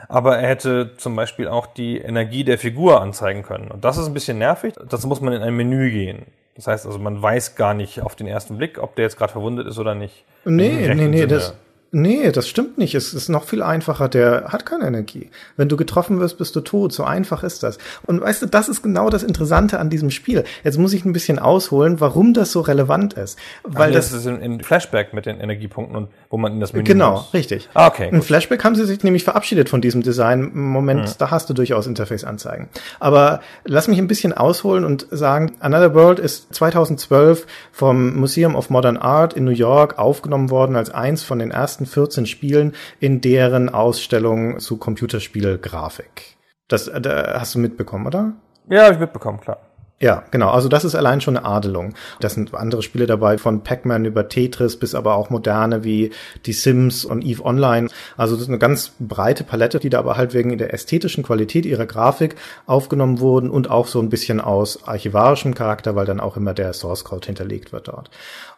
[0.09, 3.71] aber er hätte zum Beispiel auch die Energie der Figur anzeigen können.
[3.71, 4.75] Und das ist ein bisschen nervig.
[4.89, 6.27] Das muss man in ein Menü gehen.
[6.57, 9.33] Das heißt also, man weiß gar nicht auf den ersten Blick, ob der jetzt gerade
[9.33, 10.25] verwundet ist oder nicht.
[10.45, 11.55] Nee, nee, nee, das,
[11.93, 12.95] Nee, das stimmt nicht.
[12.95, 14.09] Es ist noch viel einfacher.
[14.09, 15.29] Der hat keine Energie.
[15.57, 16.93] Wenn du getroffen wirst, bist du tot.
[16.93, 17.79] So einfach ist das.
[18.07, 20.45] Und weißt du, das ist genau das Interessante an diesem Spiel.
[20.63, 23.37] Jetzt muss ich ein bisschen ausholen, warum das so relevant ist.
[23.65, 26.73] Weil Ach, das, das ist in Flashback mit den Energiepunkten und wo man in das
[26.73, 27.35] Menü Genau, muss.
[27.35, 27.69] richtig.
[27.75, 28.09] Ah, okay.
[28.13, 30.53] In Flashback haben sie sich nämlich verabschiedet von diesem Design.
[30.55, 31.13] Moment, Mhm.
[31.19, 32.69] da hast du durchaus Interface-Anzeigen.
[33.01, 38.71] Aber lass mich ein bisschen ausholen und sagen, Another World ist 2012 vom Museum of
[38.71, 43.21] Modern Art in New York aufgenommen worden als eins von den ersten 14 Spielen in
[43.21, 46.37] deren Ausstellung zu Computerspielgrafik.
[46.69, 48.33] Das äh, da hast du mitbekommen, oder?
[48.69, 49.59] Ja, habe ich mitbekommen, klar.
[50.03, 50.49] Ja, genau.
[50.49, 51.93] Also das ist allein schon eine Adelung.
[52.21, 56.11] Das sind andere Spiele dabei, von Pac-Man über Tetris bis aber auch moderne wie
[56.47, 57.89] die Sims und Eve Online.
[58.17, 61.67] Also das ist eine ganz breite Palette, die da aber halt wegen der ästhetischen Qualität
[61.67, 66.39] ihrer Grafik aufgenommen wurden und auch so ein bisschen aus archivarischem Charakter, weil dann auch
[66.39, 68.09] immer der Source Code hinterlegt wird dort.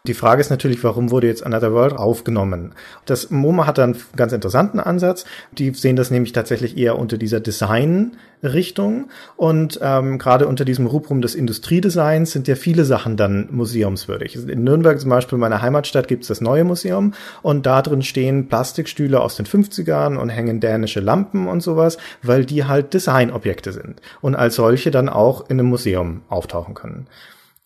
[0.08, 2.74] Die Frage ist natürlich, warum wurde jetzt Another World aufgenommen?
[3.06, 5.24] Das MoMA hat einen ganz interessanten Ansatz.
[5.52, 11.22] Die sehen das nämlich tatsächlich eher unter dieser Design-Richtung und ähm, gerade unter diesem Rubrum
[11.22, 14.34] des Industriedesigns sind ja viele Sachen dann museumswürdig.
[14.48, 18.48] In Nürnberg zum Beispiel, meiner Heimatstadt, gibt es das neue Museum und da drin stehen
[18.48, 24.02] Plastikstühle aus den 50ern und hängen dänische Lampen und sowas, weil die halt Designobjekte sind
[24.20, 27.06] und als solche dann auch in einem Museum auftauchen können.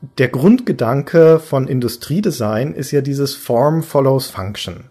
[0.00, 4.90] Der Grundgedanke von Industriedesign ist ja dieses Form follows Function.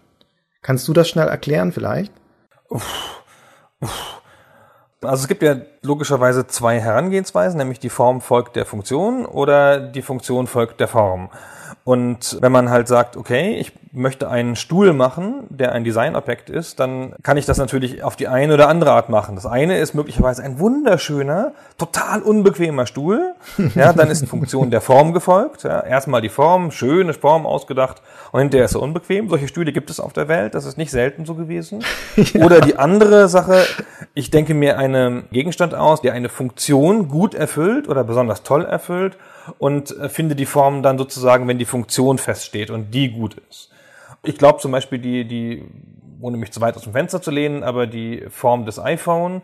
[0.62, 2.12] Kannst du das schnell erklären vielleicht?
[5.00, 10.02] Also es gibt ja logischerweise zwei Herangehensweisen, nämlich die Form folgt der Funktion oder die
[10.02, 11.30] Funktion folgt der Form.
[11.86, 16.80] Und wenn man halt sagt, okay, ich möchte einen Stuhl machen, der ein Designobjekt ist,
[16.80, 19.36] dann kann ich das natürlich auf die eine oder andere Art machen.
[19.36, 23.34] Das eine ist möglicherweise ein wunderschöner, total unbequemer Stuhl.
[23.76, 25.62] Ja, dann ist die Funktion der Form gefolgt.
[25.62, 29.28] Ja, erstmal die Form, schöne Form ausgedacht und hinterher ist er unbequem.
[29.28, 31.84] Solche Stühle gibt es auf der Welt, das ist nicht selten so gewesen.
[32.42, 33.64] Oder die andere Sache,
[34.18, 39.18] Ich denke mir einen Gegenstand aus, der eine Funktion gut erfüllt oder besonders toll erfüllt
[39.58, 43.70] und äh, finde die Form dann sozusagen, wenn die Funktion feststeht und die gut ist.
[44.22, 45.66] Ich glaube zum Beispiel die, die,
[46.22, 49.42] ohne mich zu weit aus dem Fenster zu lehnen, aber die Form des iPhone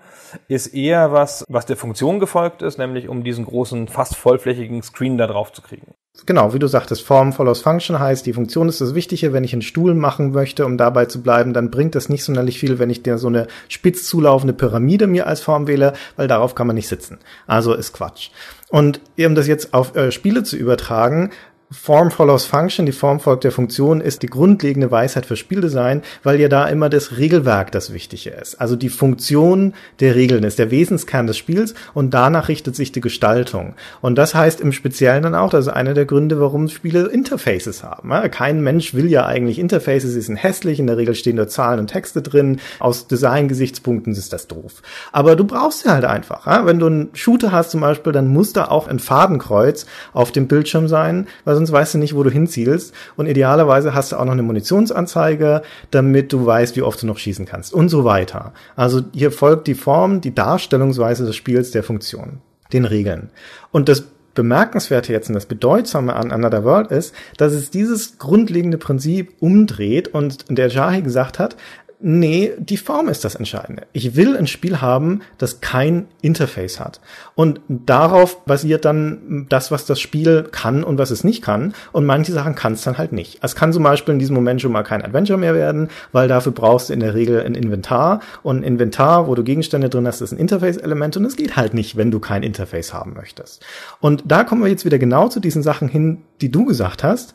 [0.48, 5.18] ist eher was, was der Funktion gefolgt ist, nämlich um diesen großen, fast vollflächigen Screen
[5.18, 5.92] da drauf zu kriegen.
[6.26, 9.32] Genau, wie du sagtest, Form follows Function heißt, die Funktion ist das Wichtige.
[9.32, 12.58] Wenn ich einen Stuhl machen möchte, um dabei zu bleiben, dann bringt das nicht sonderlich
[12.58, 16.54] viel, wenn ich dir so eine spitz zulaufende Pyramide mir als Form wähle, weil darauf
[16.54, 17.18] kann man nicht sitzen.
[17.46, 18.28] Also ist Quatsch.
[18.68, 21.30] Und um das jetzt auf äh, Spiele zu übertragen,
[21.72, 26.38] Form follows Function, die Form folgt der Funktion, ist die grundlegende Weisheit für Spieldesign, weil
[26.38, 28.60] ja da immer das Regelwerk das Wichtige ist.
[28.60, 33.00] Also die Funktion der Regeln ist der Wesenskern des Spiels und danach richtet sich die
[33.00, 33.74] Gestaltung.
[34.02, 37.82] Und das heißt im Speziellen dann auch, das ist einer der Gründe, warum Spiele Interfaces
[37.82, 38.10] haben.
[38.30, 41.80] Kein Mensch will ja eigentlich Interfaces, sie sind hässlich, in der Regel stehen nur Zahlen
[41.80, 42.60] und Texte drin.
[42.80, 44.82] Aus Design-Gesichtspunkten ist das doof.
[45.10, 46.46] Aber du brauchst sie halt einfach.
[46.66, 50.48] Wenn du einen Shooter hast zum Beispiel, dann muss da auch ein Fadenkreuz auf dem
[50.48, 52.92] Bildschirm sein, weil sonst weißt du nicht, wo du hinzielst.
[53.16, 57.18] Und idealerweise hast du auch noch eine Munitionsanzeige, damit du weißt, wie oft du noch
[57.18, 58.52] schießen kannst und so weiter.
[58.74, 62.40] Also hier folgt die Form, die Darstellungsweise des Spiels der Funktion,
[62.72, 63.30] den Regeln.
[63.70, 68.78] Und das Bemerkenswerte jetzt und das Bedeutsame an Another World ist, dass es dieses grundlegende
[68.78, 71.56] Prinzip umdreht und der Jahi gesagt hat,
[72.04, 73.86] Nee, die Form ist das Entscheidende.
[73.92, 77.00] Ich will ein Spiel haben, das kein Interface hat.
[77.36, 81.74] Und darauf basiert dann das, was das Spiel kann und was es nicht kann.
[81.92, 83.38] Und manche Sachen kann es dann halt nicht.
[83.42, 86.50] Es kann zum Beispiel in diesem Moment schon mal kein Adventure mehr werden, weil dafür
[86.50, 88.18] brauchst du in der Regel ein Inventar.
[88.42, 91.72] Und ein Inventar, wo du Gegenstände drin hast, ist ein Interface-Element und es geht halt
[91.72, 93.64] nicht, wenn du kein Interface haben möchtest.
[94.00, 97.32] Und da kommen wir jetzt wieder genau zu diesen Sachen hin, die du gesagt hast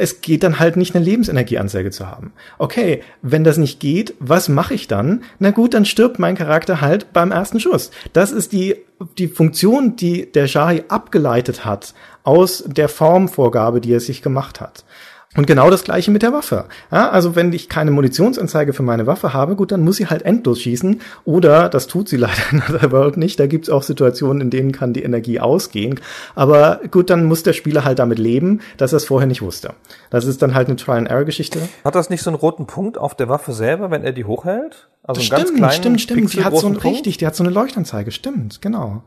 [0.00, 2.32] es geht dann halt nicht, eine Lebensenergieanzeige zu haben.
[2.56, 5.22] Okay, wenn das nicht geht, was mache ich dann?
[5.38, 7.90] Na gut, dann stirbt mein Charakter halt beim ersten Schuss.
[8.14, 8.76] Das ist die,
[9.18, 11.92] die Funktion, die der Shahi abgeleitet hat
[12.24, 14.84] aus der Formvorgabe, die er sich gemacht hat.
[15.36, 16.64] Und genau das gleiche mit der Waffe.
[16.90, 20.22] Ja, also wenn ich keine Munitionsanzeige für meine Waffe habe, gut, dann muss sie halt
[20.22, 21.00] endlos schießen.
[21.24, 24.72] Oder, das tut sie leider in der World nicht, da gibt's auch Situationen, in denen
[24.72, 26.00] kann die Energie ausgehen.
[26.34, 29.74] Aber gut, dann muss der Spieler halt damit leben, dass er es vorher nicht wusste.
[30.10, 31.60] Das ist dann halt eine Trial-and-Error-Geschichte.
[31.84, 34.88] Hat das nicht so einen roten Punkt auf der Waffe selber, wenn er die hochhält?
[35.04, 36.32] Also stimmt, stimmt, stimmt.
[36.34, 39.04] Die hat so einen, richtig, die hat so eine Leuchtanzeige, stimmt, genau.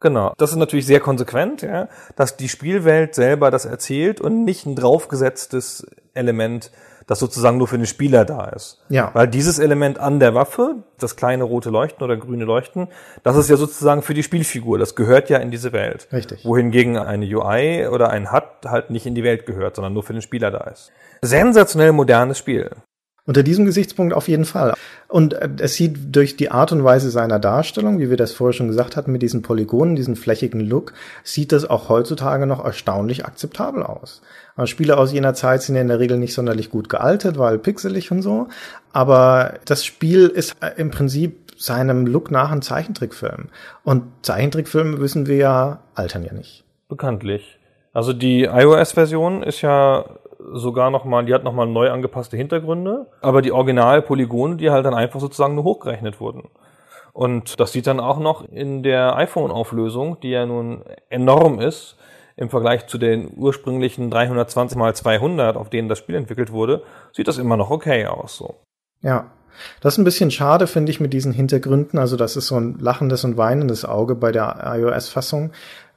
[0.00, 0.34] Genau.
[0.36, 4.76] Das ist natürlich sehr konsequent, ja, dass die Spielwelt selber das erzählt und nicht ein
[4.76, 6.70] draufgesetztes Element,
[7.06, 8.84] das sozusagen nur für den Spieler da ist.
[8.88, 9.10] Ja.
[9.14, 12.88] Weil dieses Element an der Waffe, das kleine rote Leuchten oder grüne Leuchten,
[13.22, 14.78] das ist ja sozusagen für die Spielfigur.
[14.78, 16.08] Das gehört ja in diese Welt.
[16.12, 16.44] Richtig.
[16.44, 20.12] Wohingegen eine UI oder ein HUD halt nicht in die Welt gehört, sondern nur für
[20.12, 20.90] den Spieler da ist.
[21.22, 22.70] Sensationell modernes Spiel.
[23.26, 24.74] Unter diesem Gesichtspunkt auf jeden Fall.
[25.08, 28.52] Und äh, es sieht durch die Art und Weise seiner Darstellung, wie wir das vorher
[28.52, 30.92] schon gesagt hatten, mit diesen Polygonen, diesen flächigen Look,
[31.24, 34.22] sieht das auch heutzutage noch erstaunlich akzeptabel aus.
[34.54, 37.58] Aber Spiele aus jener Zeit sind ja in der Regel nicht sonderlich gut gealtert, weil
[37.58, 38.48] pixelig und so.
[38.92, 43.48] Aber das Spiel ist äh, im Prinzip seinem Look nach ein Zeichentrickfilm.
[43.82, 46.64] Und Zeichentrickfilme wissen wir ja, altern ja nicht.
[46.88, 47.58] Bekanntlich.
[47.92, 50.04] Also die iOS-Version ist ja
[50.52, 55.20] sogar nochmal, die hat nochmal neu angepasste Hintergründe, aber die Original-Polygone, die halt dann einfach
[55.20, 56.48] sozusagen nur hochgerechnet wurden.
[57.12, 61.96] Und das sieht dann auch noch in der iPhone-Auflösung, die ja nun enorm ist,
[62.36, 66.82] im Vergleich zu den ursprünglichen 320 mal 200, auf denen das Spiel entwickelt wurde,
[67.12, 68.56] sieht das immer noch okay aus, so.
[69.00, 69.30] Ja.
[69.80, 71.98] Das ist ein bisschen schade, finde ich, mit diesen Hintergründen.
[71.98, 75.52] Also das ist so ein lachendes und weinendes Auge bei der iOS-Fassung.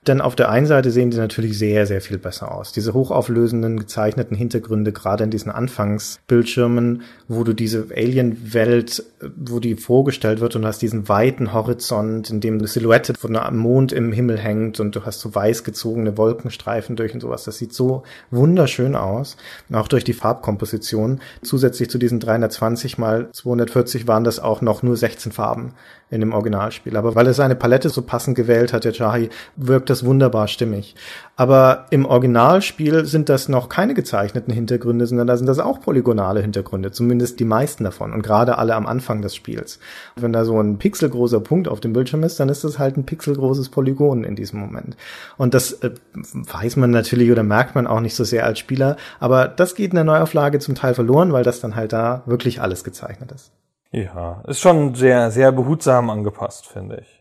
[0.08, 2.72] Denn auf der einen Seite sehen die natürlich sehr, sehr viel besser aus.
[2.72, 9.04] Diese hochauflösenden, gezeichneten Hintergründe, gerade in diesen Anfangsbildschirmen, wo du diese Alien-Welt,
[9.36, 13.58] wo die vorgestellt wird und hast diesen weiten Horizont, in dem eine Silhouette von einem
[13.58, 17.44] Mond im Himmel hängt und du hast so weiß gezogene Wolkenstreifen durch und sowas.
[17.44, 19.36] Das sieht so wunderschön aus.
[19.74, 21.20] Auch durch die Farbkomposition.
[21.44, 25.74] Zusätzlich zu diesen 320 mal 240 waren das auch noch nur 16 Farben
[26.10, 26.98] in dem Originalspiel.
[26.98, 30.96] Aber weil er seine Palette so passend gewählt hat, der Jahi, wirkt das wunderbar stimmig.
[31.36, 36.42] Aber im Originalspiel sind das noch keine gezeichneten Hintergründe, sondern da sind das auch polygonale
[36.42, 39.80] Hintergründe, zumindest die meisten davon und gerade alle am Anfang des Spiels.
[40.16, 43.06] Wenn da so ein pixelgroßer Punkt auf dem Bildschirm ist, dann ist das halt ein
[43.06, 44.98] pixelgroßes Polygon in diesem Moment.
[45.38, 48.98] Und das äh, weiß man natürlich oder merkt man auch nicht so sehr als Spieler,
[49.20, 52.62] aber das geht in der Neuauflage zum Teil verloren, weil das dann halt da wirklich
[52.62, 53.52] alles gezeichnet ist.
[53.92, 57.19] Ja, ist schon sehr, sehr behutsam angepasst, finde ich.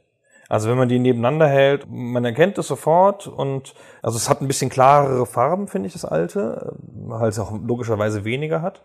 [0.48, 4.48] Also wenn man die nebeneinander hält, man erkennt es sofort und also es hat ein
[4.48, 8.82] bisschen klarere Farben, finde ich, das alte, weil es auch logischerweise weniger hat.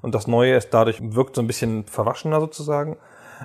[0.00, 2.96] Und das neue ist dadurch wirkt so ein bisschen verwaschener sozusagen.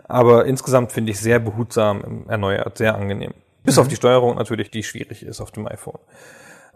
[0.07, 3.33] Aber insgesamt finde ich sehr behutsam erneuert, sehr angenehm.
[3.63, 3.81] Bis mhm.
[3.81, 5.99] auf die Steuerung natürlich, die schwierig ist auf dem iPhone.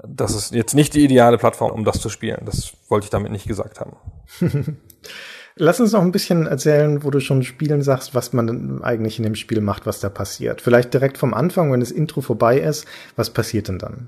[0.03, 2.41] Das ist jetzt nicht die ideale Plattform, um das zu spielen.
[2.45, 3.95] Das wollte ich damit nicht gesagt haben.
[5.55, 9.23] Lass uns noch ein bisschen erzählen, wo du schon Spielen sagst, was man eigentlich in
[9.23, 10.61] dem Spiel macht, was da passiert.
[10.61, 12.85] Vielleicht direkt vom Anfang, wenn das Intro vorbei ist,
[13.15, 14.07] was passiert denn dann?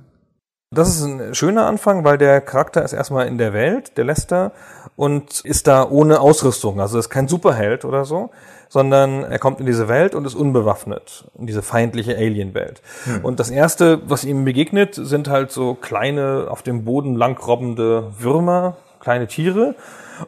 [0.73, 4.53] Das ist ein schöner Anfang, weil der Charakter ist erstmal in der Welt, der Lester,
[4.95, 6.79] und ist da ohne Ausrüstung.
[6.79, 8.31] Also ist kein Superheld oder so,
[8.69, 12.81] sondern er kommt in diese Welt und ist unbewaffnet, in diese feindliche Alien-Welt.
[13.03, 13.23] Hm.
[13.23, 18.77] Und das erste, was ihm begegnet, sind halt so kleine, auf dem Boden langrobbende Würmer,
[18.99, 19.75] kleine Tiere.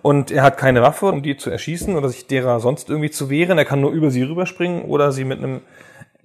[0.02, 3.30] Und er hat keine Waffe, um die zu erschießen oder sich derer sonst irgendwie zu
[3.30, 3.58] wehren.
[3.58, 5.62] Er kann nur über sie rüberspringen oder sie mit einem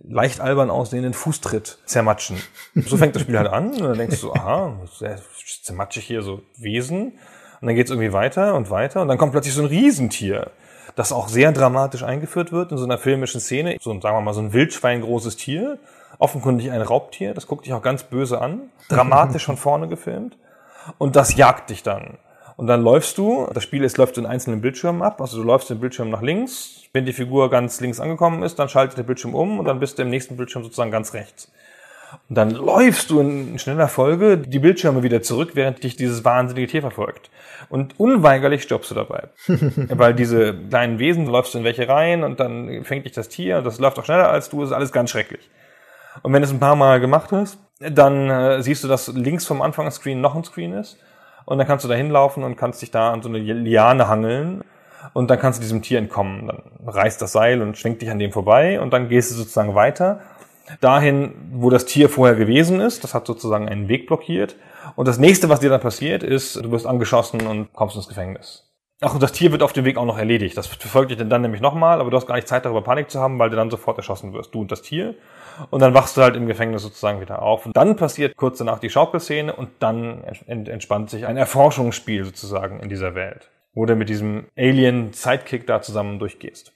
[0.03, 2.37] leicht albern aussehenden Fußtritt zermatschen.
[2.75, 4.79] So fängt das Spiel halt an und dann denkst du so, aha,
[5.63, 7.13] zermatsche ich hier so Wesen.
[7.61, 10.51] Und dann geht's irgendwie weiter und weiter und dann kommt plötzlich so ein Riesentier,
[10.97, 13.77] das auch sehr dramatisch eingeführt wird in so einer filmischen Szene.
[13.81, 15.79] So ein, sagen wir mal, so ein Wildschwein großes Tier,
[16.19, 20.39] offenkundig ein Raubtier, das guckt dich auch ganz böse an, dramatisch von vorne gefilmt
[20.97, 22.17] und das jagt dich dann.
[22.61, 25.71] Und dann läufst du, das Spiel ist, läuft in einzelnen Bildschirmen ab, also du läufst
[25.71, 29.35] den Bildschirm nach links, wenn die Figur ganz links angekommen ist, dann schaltet der Bildschirm
[29.35, 31.51] um und dann bist du im nächsten Bildschirm sozusagen ganz rechts.
[32.29, 36.67] Und dann läufst du in schneller Folge die Bildschirme wieder zurück, während dich dieses wahnsinnige
[36.67, 37.31] Tier verfolgt.
[37.71, 39.29] Und unweigerlich stirbst du dabei.
[39.47, 43.63] Weil diese kleinen Wesen, du läufst in welche rein und dann fängt dich das Tier,
[43.63, 45.49] das läuft auch schneller als du, ist alles ganz schrecklich.
[46.21, 49.47] Und wenn du es ein paar Mal gemacht hast, dann äh, siehst du, dass links
[49.47, 50.99] vom Anfangsscreen noch ein Screen ist
[51.51, 54.63] und dann kannst du da hinlaufen und kannst dich da an so eine Liane hangeln
[55.15, 56.47] und dann kannst du diesem Tier entkommen.
[56.47, 59.75] Dann reißt das Seil und schwenkt dich an dem vorbei und dann gehst du sozusagen
[59.75, 60.21] weiter
[60.81, 63.03] dahin, wo das Tier vorher gewesen ist.
[63.03, 64.55] Das hat sozusagen einen Weg blockiert.
[64.95, 68.71] Und das nächste, was dir dann passiert, ist, du wirst angeschossen und kommst ins Gefängnis.
[69.01, 70.57] Ach, und das Tier wird auf dem Weg auch noch erledigt.
[70.57, 73.19] Das verfolgt dich dann nämlich nochmal, aber du hast gar nicht Zeit, darüber Panik zu
[73.19, 75.17] haben, weil du dann sofort erschossen wirst, du und das Tier.
[75.71, 77.67] Und dann wachst du halt im Gefängnis sozusagen wieder auf.
[77.67, 82.89] Und dann passiert kurz danach die Schaukelszene und dann entspannt sich ein Erforschungsspiel sozusagen in
[82.89, 86.73] dieser Welt, wo du mit diesem Alien-Sidekick da zusammen durchgehst.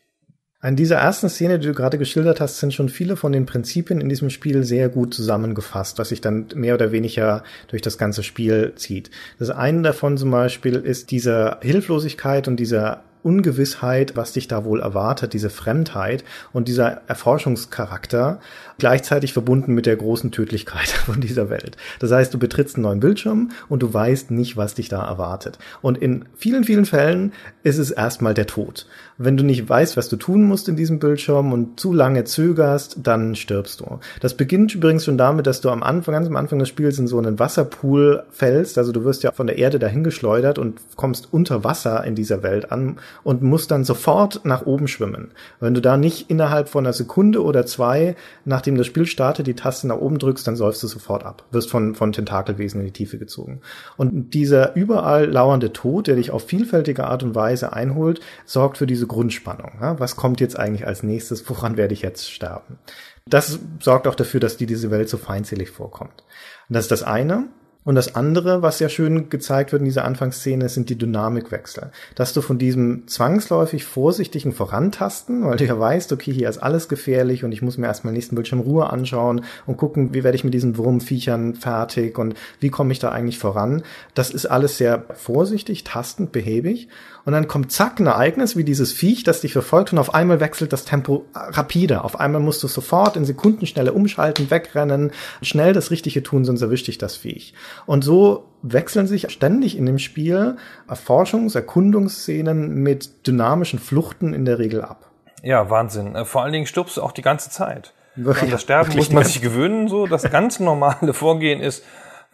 [0.65, 4.01] An dieser ersten Szene, die du gerade geschildert hast, sind schon viele von den Prinzipien
[4.01, 8.23] in diesem Spiel sehr gut zusammengefasst, was sich dann mehr oder weniger durch das ganze
[8.23, 9.11] Spiel zieht.
[9.39, 14.81] Das eine davon zum Beispiel ist diese Hilflosigkeit und dieser Ungewissheit, was dich da wohl
[14.81, 18.41] erwartet, diese Fremdheit und dieser Erforschungscharakter,
[18.79, 21.77] gleichzeitig verbunden mit der großen Tödlichkeit von dieser Welt.
[22.01, 25.59] Das heißt, du betrittst einen neuen Bildschirm und du weißt nicht, was dich da erwartet.
[25.83, 27.33] Und in vielen, vielen Fällen
[27.63, 28.87] ist es erstmal der Tod.
[29.17, 32.99] Wenn du nicht weißt, was du tun musst in diesem Bildschirm und zu lange zögerst,
[33.03, 34.01] dann stirbst du.
[34.21, 37.07] Das beginnt übrigens schon damit, dass du am Anfang, ganz am Anfang des Spiels in
[37.07, 38.77] so einen Wasserpool fällst.
[38.77, 42.43] Also du wirst ja von der Erde dahin geschleudert und kommst unter Wasser in dieser
[42.43, 45.31] Welt an und musst dann sofort nach oben schwimmen.
[45.61, 48.17] Wenn du da nicht innerhalb von einer Sekunde oder zwei,
[48.65, 51.45] nachdem das Spiel startet, die Taste nach oben drückst, dann säufst du sofort ab.
[51.51, 53.61] Wirst von, von Tentakelwesen in die Tiefe gezogen.
[53.99, 58.87] Und dieser überall lauernde Tod, der dich auf vielfältige Art und Weise einholt, sorgt für
[58.87, 59.73] diese Grundspannung.
[59.83, 60.01] Ja?
[60.01, 61.47] Was kommt jetzt eigentlich als nächstes?
[61.51, 62.79] Woran werde ich jetzt sterben?
[63.27, 66.25] Das sorgt auch dafür, dass dir diese Welt so feindselig vorkommt.
[66.71, 67.49] Und das ist das eine.
[67.85, 71.91] Und das andere, was ja schön gezeigt wird in dieser Anfangsszene, sind die Dynamikwechsel.
[72.15, 76.89] Dass du von diesem zwangsläufig vorsichtigen Vorantasten, weil du ja weißt, okay, hier ist alles
[76.89, 80.45] gefährlich und ich muss mir erstmal nächsten Bildschirm Ruhe anschauen und gucken, wie werde ich
[80.45, 83.83] mit diesen Wurmviechern fertig und wie komme ich da eigentlich voran.
[84.15, 86.89] Das ist alles sehr vorsichtig, tastend, behäbig.
[87.25, 90.41] Und dann kommt zack ein Ereignis wie dieses Viech, das dich verfolgt und auf einmal
[90.41, 92.05] wechselt das Tempo rapide.
[92.05, 95.11] Auf einmal musst du sofort in Sekundenschnelle umschalten, wegrennen,
[95.41, 97.55] schnell das Richtige tun, sonst erwischt dich das Viech.
[97.87, 100.57] Und so wechseln sich ständig in dem Spiel
[100.89, 105.11] Erforschungs-, Erkundungsszenen mit dynamischen Fluchten in der Regel ab.
[105.43, 106.15] Ja, Wahnsinn.
[106.15, 107.93] Äh, vor allen Dingen stirbst du auch die ganze Zeit.
[108.17, 110.07] Wirklich, An das Sterben muss man sich gewöhnen, so.
[110.07, 111.85] Das ganz normale Vorgehen ist,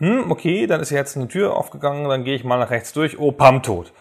[0.00, 3.18] hm, okay, dann ist jetzt eine Tür aufgegangen, dann gehe ich mal nach rechts durch,
[3.18, 3.92] oh, Pam, tot.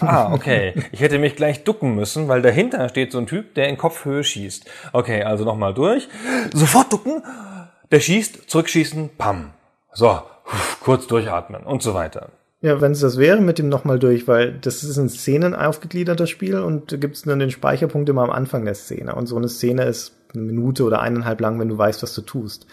[0.00, 0.74] Ah, okay.
[0.92, 4.22] Ich hätte mich gleich ducken müssen, weil dahinter steht so ein Typ, der in Kopfhöhe
[4.22, 4.66] schießt.
[4.92, 6.08] Okay, also nochmal durch.
[6.52, 7.22] Sofort ducken,
[7.90, 9.54] der schießt, zurückschießen, Pam.
[9.94, 10.20] So,
[10.80, 12.28] kurz durchatmen und so weiter.
[12.60, 16.20] Ja, wenn es das wäre, mit dem nochmal durch, weil das ist in Szenen aufgegliedert,
[16.20, 19.14] das Spiel, und da gibt es dann den Speicherpunkt immer am Anfang der Szene.
[19.14, 22.22] Und so eine Szene ist eine Minute oder eineinhalb lang, wenn du weißt, was du
[22.22, 22.66] tust.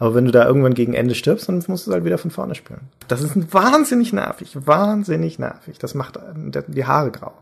[0.00, 2.54] Aber wenn du da irgendwann gegen Ende stirbst, dann musst du halt wieder von vorne
[2.54, 2.88] spielen.
[3.06, 5.78] Das ist wahnsinnig nervig, wahnsinnig nervig.
[5.78, 7.32] Das macht die Haare grau.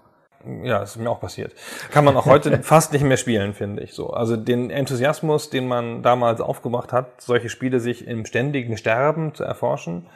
[0.65, 1.55] Ja, das ist mir auch passiert.
[1.93, 4.11] Kann man auch heute fast nicht mehr spielen, finde ich so.
[4.11, 9.45] Also den Enthusiasmus, den man damals aufgebracht hat, solche Spiele sich im ständigen Sterben zu
[9.45, 10.07] erforschen,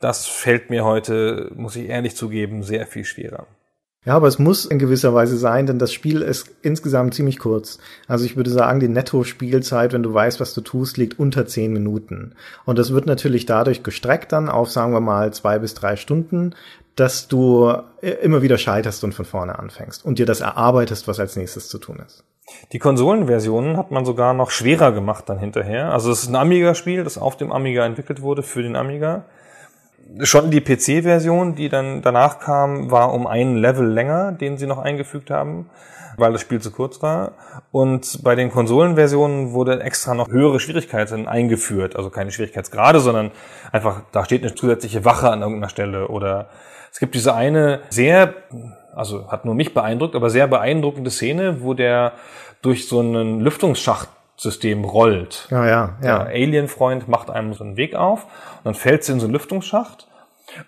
[0.00, 3.46] das fällt mir heute, muss ich ehrlich zugeben, sehr viel schwerer.
[4.04, 7.78] Ja, aber es muss in gewisser Weise sein, denn das Spiel ist insgesamt ziemlich kurz.
[8.06, 11.72] Also ich würde sagen, die Netto-Spielzeit, wenn du weißt, was du tust, liegt unter zehn
[11.72, 12.32] Minuten.
[12.66, 16.54] Und das wird natürlich dadurch gestreckt dann auf, sagen wir mal, zwei bis drei Stunden,
[16.96, 17.72] dass du
[18.22, 21.78] immer wieder scheiterst und von vorne anfängst und dir das erarbeitest, was als nächstes zu
[21.78, 22.24] tun ist.
[22.72, 25.92] Die Konsolenversionen hat man sogar noch schwerer gemacht dann hinterher.
[25.92, 29.24] Also es ist ein Amiga-Spiel, das auf dem Amiga entwickelt wurde für den Amiga
[30.20, 34.78] schon die PC-Version, die dann danach kam, war um einen Level länger, den sie noch
[34.78, 35.70] eingefügt haben,
[36.16, 37.32] weil das Spiel zu kurz war.
[37.72, 41.96] Und bei den Konsolenversionen wurde extra noch höhere Schwierigkeiten eingeführt.
[41.96, 43.30] Also keine Schwierigkeitsgrade, sondern
[43.72, 46.08] einfach, da steht eine zusätzliche Wache an irgendeiner Stelle.
[46.08, 46.48] Oder
[46.92, 48.34] es gibt diese eine sehr,
[48.94, 52.12] also hat nur mich beeindruckt, aber sehr beeindruckende Szene, wo der
[52.62, 55.46] durch so einen Lüftungsschacht System rollt.
[55.50, 56.24] Ja, ja, ja.
[56.24, 59.32] Der Alien-Freund macht einem so einen Weg auf und dann fällt sie in so einen
[59.32, 60.06] Lüftungsschacht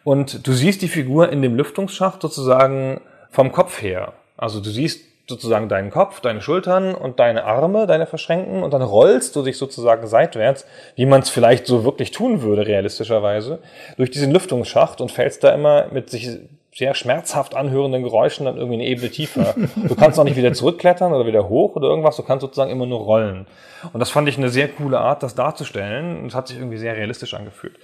[0.04, 3.00] und du siehst die Figur in dem Lüftungsschacht sozusagen
[3.30, 4.12] vom Kopf her.
[4.36, 8.82] Also du siehst sozusagen deinen Kopf, deine Schultern und deine Arme, deine verschränkten und dann
[8.82, 13.58] rollst du dich sozusagen seitwärts, wie man es vielleicht so wirklich tun würde, realistischerweise,
[13.96, 16.38] durch diesen Lüftungsschacht und fällst da immer mit sich
[16.76, 19.54] sehr schmerzhaft anhörenden Geräuschen dann irgendwie eine Ebene tiefer.
[19.76, 22.84] Du kannst auch nicht wieder zurückklettern oder wieder hoch oder irgendwas, du kannst sozusagen immer
[22.84, 23.46] nur rollen.
[23.94, 26.18] Und das fand ich eine sehr coole Art, das darzustellen.
[26.18, 27.78] Und es hat sich irgendwie sehr realistisch angefühlt.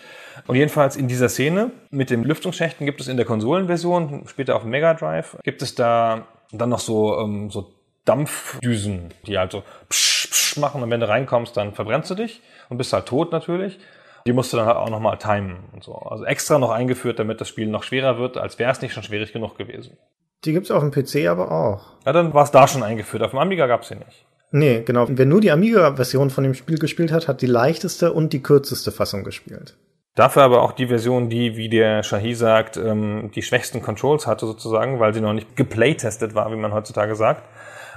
[0.46, 4.62] Und jedenfalls in dieser Szene mit den Lüftungsschächten gibt es in der Konsolenversion, später auf
[4.62, 7.72] dem Mega Drive, gibt es da dann noch so, ähm, so
[8.04, 12.42] Dampfdüsen, die halt so psch, psch machen und wenn du reinkommst, dann verbrennst du dich
[12.68, 13.78] und bist halt tot natürlich.
[14.26, 15.94] Die musst du dann halt auch nochmal timen und so.
[15.94, 19.02] Also extra noch eingeführt, damit das Spiel noch schwerer wird, als wäre es nicht schon
[19.02, 19.96] schwierig genug gewesen.
[20.44, 21.92] Die gibt's auf dem PC aber auch.
[22.04, 23.22] Ja, dann war es da schon eingeführt.
[23.22, 24.26] Auf dem Amiga gab's sie nicht.
[24.50, 25.06] Nee, genau.
[25.08, 28.92] Wer nur die Amiga-Version von dem Spiel gespielt hat, hat die leichteste und die kürzeste
[28.92, 29.76] Fassung gespielt.
[30.14, 34.44] Dafür aber auch die Version, die, wie der Shahi sagt, ähm, die schwächsten Controls hatte
[34.44, 37.44] sozusagen, weil sie noch nicht geplaytestet war, wie man heutzutage sagt.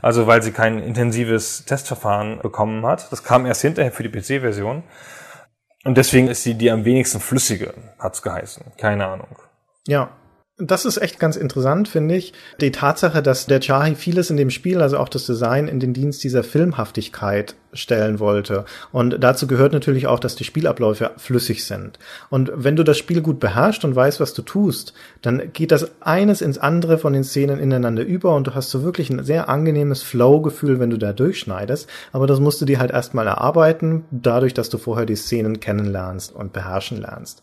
[0.01, 3.11] Also weil sie kein intensives Testverfahren bekommen hat.
[3.11, 4.83] Das kam erst hinterher für die PC-Version.
[5.85, 8.63] Und deswegen ist sie die am wenigsten flüssige, hat's geheißen.
[8.77, 9.37] Keine Ahnung.
[9.87, 10.09] Ja,
[10.57, 12.31] das ist echt ganz interessant, finde ich.
[12.61, 15.93] Die Tatsache, dass der Chahi vieles in dem Spiel, also auch das Design, in den
[15.93, 18.63] Dienst dieser Filmhaftigkeit stellen wollte.
[18.93, 21.99] Und dazu gehört natürlich auch, dass die Spielabläufe flüssig sind.
[22.29, 26.01] Und wenn du das Spiel gut beherrschst und weißt, was du tust, dann geht das
[26.01, 29.49] eines ins andere von den Szenen ineinander über und du hast so wirklich ein sehr
[29.49, 31.89] angenehmes Flow-Gefühl, wenn du da durchschneidest.
[32.13, 36.33] Aber das musst du dir halt erstmal erarbeiten, dadurch, dass du vorher die Szenen kennenlernst
[36.33, 37.41] und beherrschen lernst.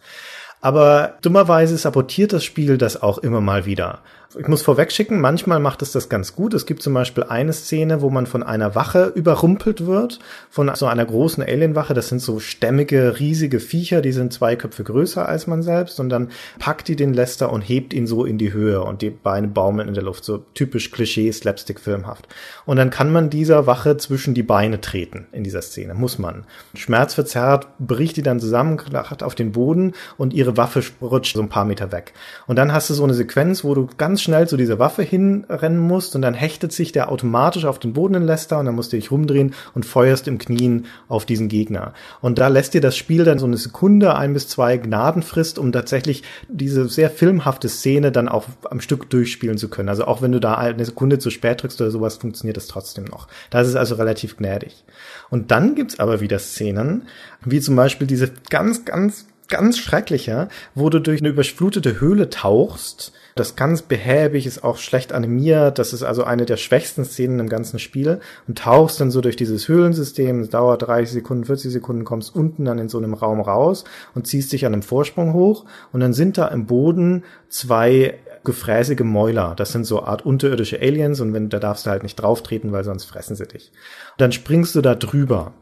[0.62, 3.98] Aber dummerweise sabotiert das Spiel das auch immer mal wieder.
[4.38, 6.54] Ich muss vorwegschicken, manchmal macht es das ganz gut.
[6.54, 10.86] Es gibt zum Beispiel eine Szene, wo man von einer Wache überrumpelt wird, von so
[10.86, 11.92] einer großen Alienwache.
[11.92, 16.00] Das sind so stämmige, riesige Viecher, die sind zwei Köpfe größer als man selbst.
[16.00, 19.10] Und dann packt die den Lester und hebt ihn so in die Höhe und die
[19.10, 20.24] Beine baumeln in der Luft.
[20.24, 22.26] So typisch Klischee, Slapstick-filmhaft.
[22.64, 25.94] Und dann kann man dieser Wache zwischen die Beine treten in dieser Szene.
[25.94, 26.44] Muss man.
[26.74, 28.80] Schmerzverzerrt bricht die dann zusammen,
[29.20, 32.14] auf den Boden und ihre Waffe rutscht so ein paar Meter weg.
[32.46, 35.78] Und dann hast du so eine Sequenz, wo du ganz schnell zu dieser Waffe hinrennen
[35.78, 38.92] musst und dann hechtet sich der automatisch auf den Boden in Lester und dann musst
[38.92, 41.94] du dich rumdrehen und feuerst im Knien auf diesen Gegner.
[42.20, 45.72] Und da lässt dir das Spiel dann so eine Sekunde, ein bis zwei Gnadenfrist, um
[45.72, 49.88] tatsächlich diese sehr filmhafte Szene dann auch am Stück durchspielen zu können.
[49.88, 53.04] Also auch wenn du da eine Sekunde zu spät drückst oder sowas, funktioniert das trotzdem
[53.04, 53.28] noch.
[53.50, 54.84] Da ist also relativ gnädig.
[55.30, 57.02] Und dann gibt's aber wieder Szenen,
[57.44, 63.12] wie zum Beispiel diese ganz, ganz ganz schrecklicher, wo du durch eine überflutete Höhle tauchst.
[63.34, 65.78] Das ganz behäbig ist auch schlecht animiert.
[65.78, 68.20] Das ist also eine der schwächsten Szenen im ganzen Spiel.
[68.48, 70.40] Und tauchst dann so durch dieses Höhlensystem.
[70.40, 73.84] Es dauert 30 Sekunden, 40 Sekunden, kommst unten dann in so einem Raum raus
[74.14, 75.66] und ziehst dich an einem Vorsprung hoch.
[75.92, 79.54] Und dann sind da im Boden zwei gefräßige Mäuler.
[79.54, 82.72] Das sind so Art unterirdische Aliens und wenn, da darfst du halt nicht drauf treten,
[82.72, 83.70] weil sonst fressen sie dich.
[84.12, 85.52] Und dann springst du da drüber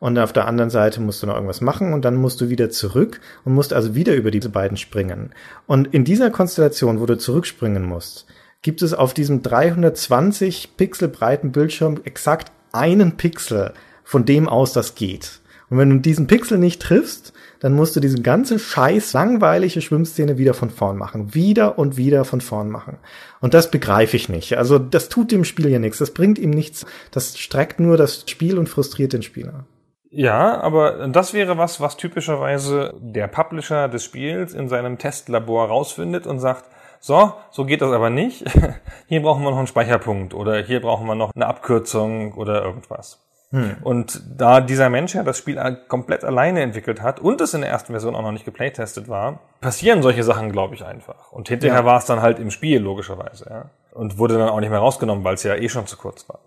[0.00, 2.70] und auf der anderen Seite musst du noch irgendwas machen und dann musst du wieder
[2.70, 5.30] zurück und musst also wieder über diese beiden springen.
[5.66, 8.26] Und in dieser Konstellation, wo du zurückspringen musst,
[8.62, 13.72] gibt es auf diesem 320 Pixel breiten Bildschirm exakt einen Pixel,
[14.04, 15.40] von dem aus das geht.
[15.70, 20.38] Und wenn du diesen Pixel nicht triffst, dann musst du diese ganze scheiß langweilige Schwimmszene
[20.38, 21.34] wieder von vorn machen.
[21.34, 22.96] Wieder und wieder von vorn machen.
[23.40, 24.56] Und das begreife ich nicht.
[24.56, 25.98] Also das tut dem Spiel ja nichts.
[25.98, 26.86] Das bringt ihm nichts.
[27.10, 29.66] Das streckt nur das Spiel und frustriert den Spieler.
[30.10, 36.26] Ja, aber das wäre was, was typischerweise der Publisher des Spiels in seinem Testlabor rausfindet
[36.26, 36.64] und sagt,
[37.00, 38.44] so, so geht das aber nicht.
[39.06, 43.20] Hier brauchen wir noch einen Speicherpunkt oder hier brauchen wir noch eine Abkürzung oder irgendwas.
[43.50, 43.76] Hm.
[43.82, 47.70] Und da dieser Mensch ja das Spiel komplett alleine entwickelt hat und es in der
[47.70, 51.32] ersten Version auch noch nicht geplaytestet war, passieren solche Sachen, glaube ich, einfach.
[51.32, 51.84] Und hinterher ja.
[51.86, 53.70] war es dann halt im Spiel, logischerweise, ja.
[53.92, 56.40] Und wurde dann auch nicht mehr rausgenommen, weil es ja eh schon zu kurz war.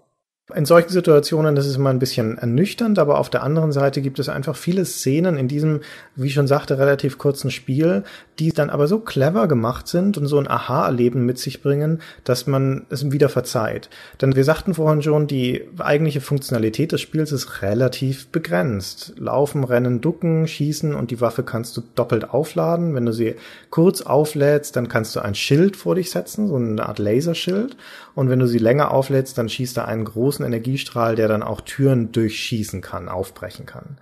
[0.55, 4.19] In solchen Situationen, das ist immer ein bisschen ernüchternd, aber auf der anderen Seite gibt
[4.19, 5.81] es einfach viele Szenen in diesem,
[6.15, 8.03] wie ich schon sagte, relativ kurzen Spiel,
[8.41, 12.47] die dann aber so clever gemacht sind und so ein Aha-Erleben mit sich bringen, dass
[12.47, 13.89] man es wieder verzeiht.
[14.19, 19.13] Denn wir sagten vorhin schon, die eigentliche Funktionalität des Spiels ist relativ begrenzt.
[19.17, 22.95] Laufen, rennen, ducken, schießen und die Waffe kannst du doppelt aufladen.
[22.95, 23.35] Wenn du sie
[23.69, 27.77] kurz auflädst, dann kannst du ein Schild vor dich setzen, so eine Art Laserschild.
[28.15, 31.61] Und wenn du sie länger auflädst, dann schießt er einen großen Energiestrahl, der dann auch
[31.61, 33.97] Türen durchschießen kann, aufbrechen kann.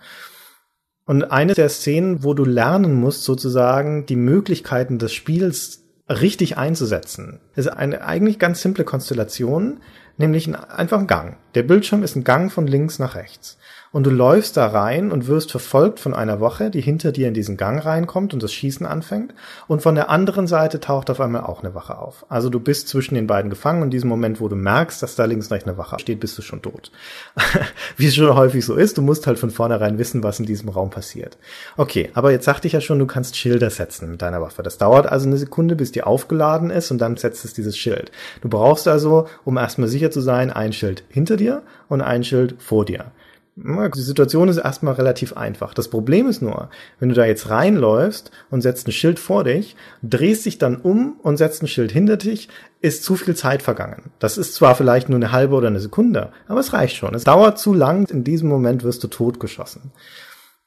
[1.10, 7.40] Und eine der Szenen, wo du lernen musst, sozusagen die Möglichkeiten des Spiels richtig einzusetzen,
[7.56, 9.80] ist eine eigentlich ganz simple Konstellation,
[10.18, 11.38] nämlich ein, einfach ein Gang.
[11.56, 13.58] Der Bildschirm ist ein Gang von links nach rechts
[13.92, 17.34] und du läufst da rein und wirst verfolgt von einer Woche, die hinter dir in
[17.34, 19.34] diesen Gang reinkommt und das Schießen anfängt.
[19.68, 22.26] Und von der anderen Seite taucht auf einmal auch eine Wache auf.
[22.30, 25.16] Also du bist zwischen den beiden gefangen und in diesem Moment, wo du merkst, dass
[25.16, 26.92] da links und rechts eine Wache steht, bist du schon tot.
[27.98, 30.70] Wie es schon häufig so ist, du musst halt von vornherein wissen, was in diesem
[30.70, 31.38] Raum passiert.
[31.76, 34.62] Okay, aber jetzt sagte ich ja schon, du kannst Schilder setzen mit deiner Waffe.
[34.62, 38.12] Das dauert also eine Sekunde, bis die aufgeladen ist und dann setzt es dieses Schild.
[38.42, 42.62] Du brauchst also, um erstmal sicher zu sein, ein Schild hinter dir und ein Schild
[42.62, 43.12] vor dir.
[43.56, 45.74] Die Situation ist erstmal relativ einfach.
[45.74, 46.70] Das Problem ist nur,
[47.00, 51.20] wenn du da jetzt reinläufst und setzt ein Schild vor dich, drehst dich dann um
[51.24, 52.48] und setzt ein Schild hinter dich,
[52.80, 54.12] ist zu viel Zeit vergangen.
[54.20, 57.14] Das ist zwar vielleicht nur eine halbe oder eine Sekunde, aber es reicht schon.
[57.16, 59.92] Es dauert zu lang, in diesem Moment wirst du totgeschossen.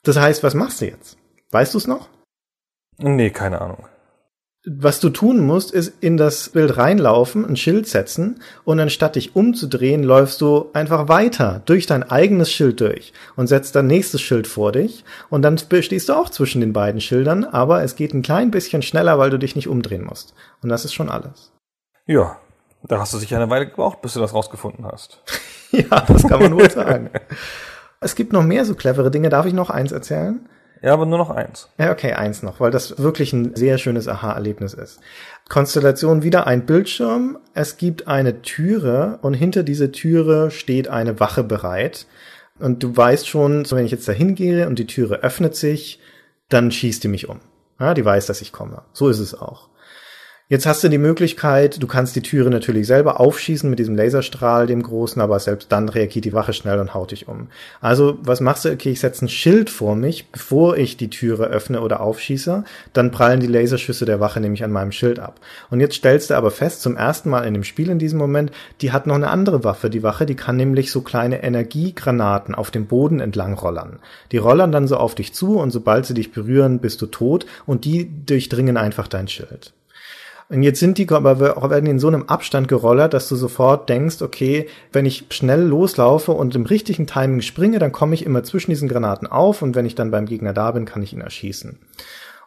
[0.03, 1.17] Das heißt, was machst du jetzt?
[1.51, 2.11] Weißt du es noch?
[2.99, 3.87] Nee, keine Ahnung
[4.65, 9.35] was du tun musst, ist in das Bild reinlaufen, ein Schild setzen und anstatt dich
[9.35, 14.47] umzudrehen, läufst du einfach weiter durch dein eigenes Schild durch und setzt dann nächstes Schild
[14.47, 18.23] vor dich und dann stehst du auch zwischen den beiden Schildern, aber es geht ein
[18.23, 20.33] klein bisschen schneller, weil du dich nicht umdrehen musst.
[20.63, 21.53] Und das ist schon alles.
[22.07, 22.39] Ja,
[22.85, 25.23] da hast du sicher eine Weile gebraucht, bis du das rausgefunden hast.
[25.73, 27.11] ja, das kann man wohl sagen.
[28.01, 29.29] Es gibt noch mehr so clevere Dinge.
[29.29, 30.49] Darf ich noch eins erzählen?
[30.83, 31.69] Ja, aber nur noch eins.
[31.79, 34.99] Ja, okay, eins noch, weil das wirklich ein sehr schönes Aha-Erlebnis ist.
[35.49, 41.45] Konstellation wieder ein Bildschirm, es gibt eine Türe und hinter dieser Türe steht eine Wache
[41.45, 42.07] bereit.
[42.59, 46.01] Und du weißt schon, so wenn ich jetzt da hingehe und die Türe öffnet sich,
[46.49, 47.41] dann schießt die mich um.
[47.79, 48.83] Ja, die weiß, dass ich komme.
[48.93, 49.69] So ist es auch.
[50.53, 54.67] Jetzt hast du die Möglichkeit, du kannst die Türe natürlich selber aufschießen mit diesem Laserstrahl,
[54.67, 57.47] dem großen, aber selbst dann reagiert die Wache schnell und haut dich um.
[57.81, 58.71] Also, was machst du?
[58.71, 63.11] Okay, ich setze ein Schild vor mich, bevor ich die Türe öffne oder aufschieße, dann
[63.11, 65.41] prallen die Laserschüsse der Wache nämlich an meinem Schild ab.
[65.71, 68.53] Und jetzt stellst du aber fest, zum ersten Mal in dem Spiel in diesem Moment,
[68.83, 69.89] die hat noch eine andere Waffe.
[69.89, 74.01] Die Wache, die kann nämlich so kleine Energiegranaten auf dem Boden entlang rollern.
[74.33, 77.47] Die rollern dann so auf dich zu und sobald sie dich berühren, bist du tot
[77.65, 79.73] und die durchdringen einfach dein Schild.
[80.53, 84.21] Und jetzt sind die aber werden in so einem Abstand gerollert, dass du sofort denkst,
[84.21, 88.71] okay, wenn ich schnell loslaufe und im richtigen Timing springe, dann komme ich immer zwischen
[88.71, 91.79] diesen Granaten auf und wenn ich dann beim Gegner da bin, kann ich ihn erschießen.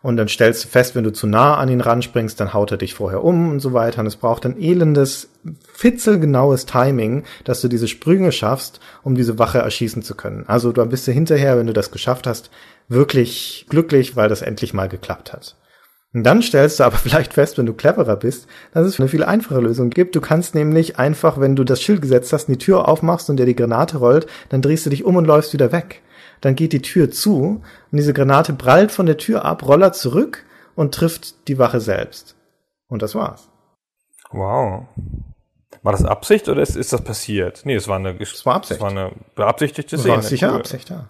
[0.03, 2.77] Und dann stellst du fest, wenn du zu nah an ihn ranspringst, dann haut er
[2.77, 4.01] dich vorher um und so weiter.
[4.01, 5.29] Und es braucht ein elendes,
[5.73, 10.43] fitzelgenaues Timing, dass du diese Sprünge schaffst, um diese Wache erschießen zu können.
[10.45, 12.51] Also du bist du hinterher, wenn du das geschafft hast,
[12.87, 15.55] wirklich glücklich, weil das endlich mal geklappt hat.
[16.15, 19.23] Und dann stellst du aber vielleicht fest, wenn du cleverer bist, dass es eine viel
[19.23, 20.15] einfache Lösung gibt.
[20.15, 23.45] Du kannst nämlich einfach, wenn du das Schild gesetzt hast, die Tür aufmachst und der
[23.45, 26.01] die Granate rollt, dann drehst du dich um und läufst wieder weg.
[26.39, 27.61] Dann geht die Tür zu
[27.91, 30.45] und diese Granate prallt von der Tür ab, rollert zurück
[30.75, 32.37] und trifft die Wache selbst.
[32.87, 33.49] Und das war's.
[34.31, 34.85] Wow.
[35.83, 37.61] War das Absicht oder ist, ist das passiert?
[37.65, 38.79] Nee, es war eine, es war Absicht.
[38.79, 40.15] Es war eine beabsichtigte Szene.
[40.15, 40.53] War sicher.
[40.53, 41.09] Absicht, ja.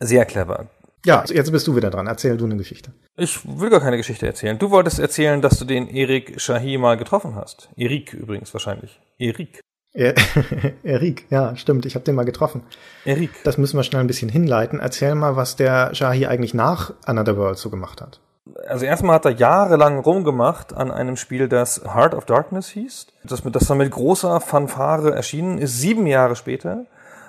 [0.00, 0.68] Sehr clever.
[1.04, 2.06] Ja, jetzt bist du wieder dran.
[2.06, 2.92] Erzähl du eine Geschichte.
[3.16, 4.58] Ich will gar keine Geschichte erzählen.
[4.58, 7.70] Du wolltest erzählen, dass du den Erik Shahi mal getroffen hast.
[7.76, 9.00] Erik übrigens wahrscheinlich.
[9.18, 9.60] Erik.
[10.82, 11.84] Erik, ja, stimmt.
[11.84, 12.62] Ich habe den mal getroffen.
[13.04, 13.30] Erik.
[13.44, 14.78] Das müssen wir schnell ein bisschen hinleiten.
[14.78, 18.20] Erzähl mal, was der Shahi eigentlich nach Another World so gemacht hat.
[18.66, 23.06] Also erstmal hat er jahrelang rumgemacht an einem Spiel, das Heart of Darkness hieß.
[23.24, 26.86] Das, das dann mit großer Fanfare erschienen ist, sieben Jahre später.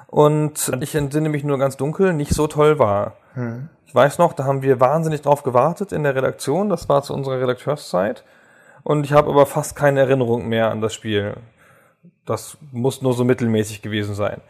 [0.08, 3.16] Und ich entsinne mich nur ganz dunkel, nicht so toll war.
[3.34, 3.70] Hm.
[3.86, 6.70] Ich weiß noch, da haben wir wahnsinnig drauf gewartet in der Redaktion.
[6.70, 8.24] Das war zu unserer Redakteurszeit.
[8.84, 11.36] Und ich habe aber fast keine Erinnerung mehr an das Spiel.
[12.26, 14.42] Das muss nur so mittelmäßig gewesen sein.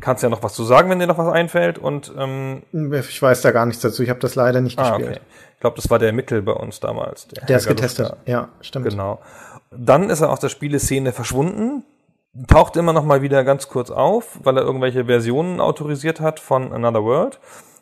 [0.00, 1.78] Kannst ja noch was zu sagen, wenn dir noch was einfällt.
[1.78, 4.02] Und ähm, ich weiß da gar nichts dazu.
[4.02, 5.16] Ich habe das leider nicht ah, gespielt.
[5.16, 5.20] Okay.
[5.54, 7.28] Ich glaube, das war der Mittel bei uns damals.
[7.28, 8.14] Der, der ist getestet.
[8.26, 8.88] Ja, stimmt.
[8.88, 9.20] Genau.
[9.70, 11.84] Dann ist er aus der Spieleszene verschwunden
[12.46, 16.72] taucht immer noch mal wieder ganz kurz auf, weil er irgendwelche Versionen autorisiert hat von
[16.72, 17.40] Another World.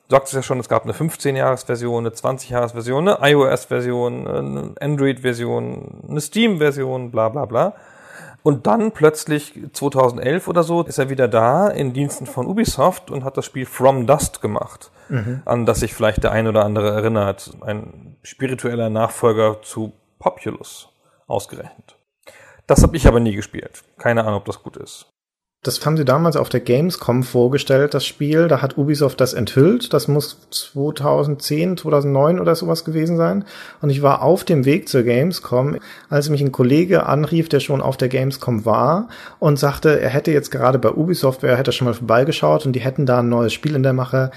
[0.09, 6.05] Du sagst es ja schon, es gab eine 15-Jahres-Version, eine 20-Jahres-Version, eine iOS-Version, eine Android-Version,
[6.09, 7.75] eine Steam-Version, bla bla bla.
[8.45, 13.25] Und dann plötzlich 2011 oder so ist er wieder da in Diensten von Ubisoft und
[13.25, 15.43] hat das Spiel From Dust gemacht, mhm.
[15.45, 17.57] an das sich vielleicht der ein oder andere erinnert.
[17.63, 20.89] Ein spiritueller Nachfolger zu Populous
[21.27, 21.97] ausgerechnet.
[22.69, 23.83] Das habe ich aber nie gespielt.
[23.99, 25.07] Keine Ahnung, ob das gut ist.
[25.67, 28.47] Das haben sie damals auf der Gamescom vorgestellt, das Spiel.
[28.47, 29.93] Da hat Ubisoft das enthüllt.
[29.93, 33.45] Das muss 2010, 2009 oder sowas gewesen sein.
[33.81, 37.81] Und ich war auf dem Weg zur Gamescom, als mich ein Kollege anrief, der schon
[37.81, 39.09] auf der Gamescom war
[39.41, 42.81] und sagte, er hätte jetzt gerade bei Ubisoft, er hätte schon mal vorbeigeschaut und die
[42.81, 44.31] hätten da ein neues Spiel in der Mache.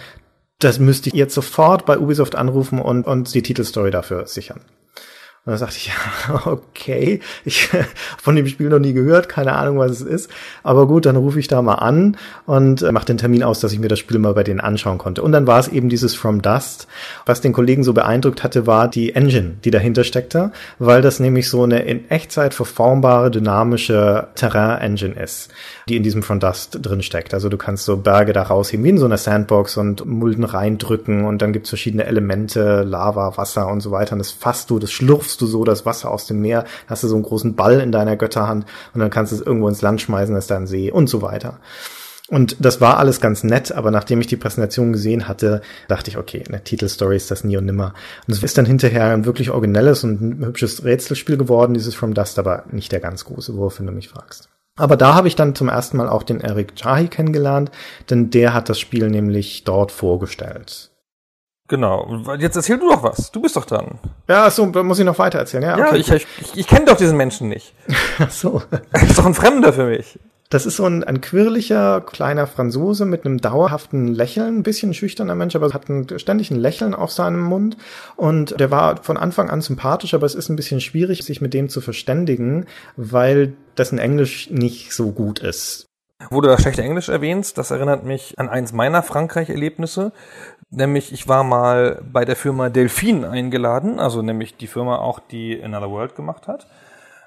[0.57, 4.61] Das müsste ich jetzt sofort bei Ubisoft anrufen und, und die Titelstory dafür sichern.
[5.49, 5.87] Und dann sagte ich,
[6.27, 7.69] ja, okay, ich
[8.21, 10.29] von dem Spiel noch nie gehört, keine Ahnung, was es ist.
[10.61, 13.73] Aber gut, dann rufe ich da mal an und äh, mache den Termin aus, dass
[13.73, 15.23] ich mir das Spiel mal bei denen anschauen konnte.
[15.23, 16.87] Und dann war es eben dieses From Dust.
[17.25, 21.49] Was den Kollegen so beeindruckt hatte, war die Engine, die dahinter steckte, weil das nämlich
[21.49, 25.49] so eine in Echtzeit verformbare, dynamische Terrain-Engine ist,
[25.87, 27.33] die in diesem From Dust drin steckt.
[27.33, 31.25] Also du kannst so Berge da rausheben, wie in so einer Sandbox und Mulden reindrücken
[31.25, 34.11] und dann gibt's verschiedene Elemente, Lava, Wasser und so weiter.
[34.11, 37.07] Und das fasst du, das schlurfst du so das Wasser aus dem Meer, hast du
[37.07, 40.01] so einen großen Ball in deiner Götterhand und dann kannst du es irgendwo ins Land
[40.01, 41.59] schmeißen, das ist da ein See und so weiter.
[42.29, 46.17] Und das war alles ganz nett, aber nachdem ich die Präsentation gesehen hatte, dachte ich,
[46.17, 47.95] okay, eine Titelstory ist das nie und nimmer.
[48.27, 52.13] Und es ist dann hinterher ein wirklich originelles und ein hübsches Rätselspiel geworden, dieses From
[52.13, 54.47] Dust, aber nicht der ganz große Wurf, wenn du mich fragst.
[54.77, 57.71] Aber da habe ich dann zum ersten Mal auch den Eric Chahi kennengelernt,
[58.09, 60.88] denn der hat das Spiel nämlich dort vorgestellt.
[61.69, 62.23] Genau.
[62.39, 63.31] Jetzt erzähl du doch was.
[63.31, 63.99] Du bist doch dran.
[64.27, 65.63] Ja, so muss ich noch weiter erzählen.
[65.63, 67.73] Ja, okay, ja ich, ich, ich kenne doch diesen Menschen nicht.
[68.19, 68.61] Ach so.
[68.91, 70.19] Er ist doch ein Fremder für mich.
[70.49, 75.35] Das ist so ein, ein quirliger kleiner Franzose mit einem dauerhaften Lächeln, ein bisschen schüchterner
[75.35, 77.77] Mensch, aber hat ein, ständig ein Lächeln auf seinem Mund.
[78.15, 81.53] Und der war von Anfang an sympathisch, aber es ist ein bisschen schwierig, sich mit
[81.53, 82.65] dem zu verständigen,
[82.95, 85.85] weil dessen Englisch nicht so gut ist.
[86.29, 90.11] Wo du das schlechte Englisch erwähnst, das erinnert mich an eins meiner Frankreich-Erlebnisse.
[90.69, 95.61] Nämlich, ich war mal bei der Firma Delphine eingeladen, also nämlich die Firma auch, die
[95.63, 96.67] Another World gemacht hat.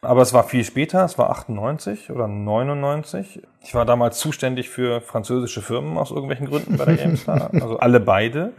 [0.03, 3.43] Aber es war viel später, es war 98 oder 99.
[3.61, 8.01] Ich war damals zuständig für französische Firmen aus irgendwelchen Gründen bei der GameStar, also alle
[8.01, 8.53] beide.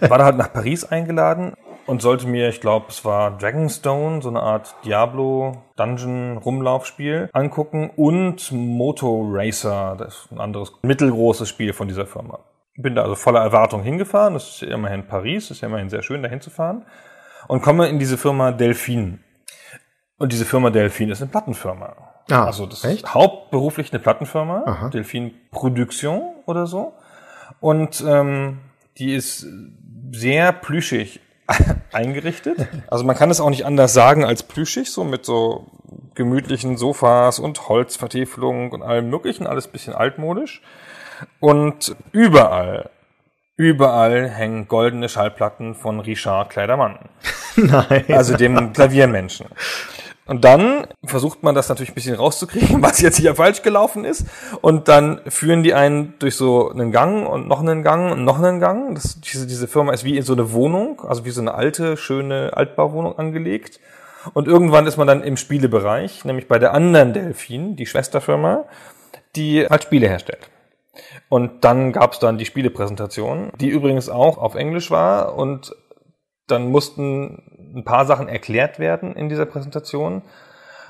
[0.00, 1.54] War da halt nach Paris eingeladen
[1.90, 7.90] und sollte mir, ich glaube, es war Dragonstone, so eine Art Diablo Dungeon Rumlaufspiel angucken
[7.96, 12.38] und Moto Racer, das ist ein anderes mittelgroßes Spiel von dieser Firma
[12.82, 14.34] bin da also voller Erwartung hingefahren.
[14.34, 16.84] Das ist ja immerhin Paris, ist ja immerhin sehr schön, da hinzufahren.
[17.48, 19.18] Und komme in diese Firma Delphine.
[20.18, 21.96] Und diese Firma Delphine ist eine Plattenfirma.
[22.30, 23.04] Ah, also das echt?
[23.04, 24.88] ist hauptberuflich eine Plattenfirma, Aha.
[24.90, 26.94] Delphine Production oder so.
[27.60, 28.60] Und ähm,
[28.98, 29.46] die ist
[30.12, 31.20] sehr plüschig
[31.92, 32.68] eingerichtet.
[32.88, 35.66] Also man kann es auch nicht anders sagen als plüschig, so mit so
[36.14, 40.62] gemütlichen Sofas und Holzvertäfelung und allem möglichen, alles bisschen altmodisch.
[41.38, 42.90] Und überall,
[43.56, 46.98] überall hängen goldene Schallplatten von Richard Kleidermann.
[47.56, 48.04] Nein.
[48.08, 49.46] Also dem Klaviermenschen.
[50.30, 54.26] Und dann versucht man das natürlich ein bisschen rauszukriegen, was jetzt hier falsch gelaufen ist.
[54.60, 58.38] Und dann führen die einen durch so einen Gang und noch einen Gang und noch
[58.38, 58.94] einen Gang.
[58.94, 61.96] Das, diese, diese Firma ist wie in so eine Wohnung, also wie so eine alte,
[61.96, 63.80] schöne Altbauwohnung angelegt.
[64.32, 68.66] Und irgendwann ist man dann im Spielebereich, nämlich bei der anderen Delfin, die Schwesterfirma,
[69.34, 70.48] die halt Spiele herstellt.
[71.28, 75.74] Und dann gab es dann die Spielepräsentation, die übrigens auch auf Englisch war und
[76.50, 77.42] dann mussten
[77.74, 80.22] ein paar Sachen erklärt werden in dieser Präsentation.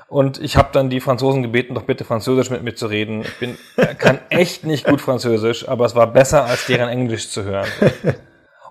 [0.07, 3.21] Und ich habe dann die Franzosen gebeten, doch bitte Französisch mit mir zu reden.
[3.21, 3.57] Ich bin,
[3.97, 7.67] kann echt nicht gut Französisch, aber es war besser, als deren Englisch zu hören.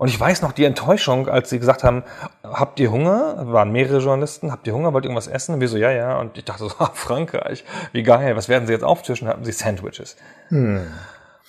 [0.01, 2.05] Und ich weiß noch die Enttäuschung, als sie gesagt haben,
[2.43, 3.35] habt ihr Hunger?
[3.53, 5.55] Waren mehrere Journalisten, habt ihr Hunger, wollt ihr irgendwas essen?
[5.55, 6.19] Und wir so, ja, ja.
[6.19, 9.29] Und ich dachte so, ah, Frankreich, wie geil, was werden sie jetzt auftischen?
[9.29, 10.17] Hatten sie Sandwiches.
[10.49, 10.87] Hm.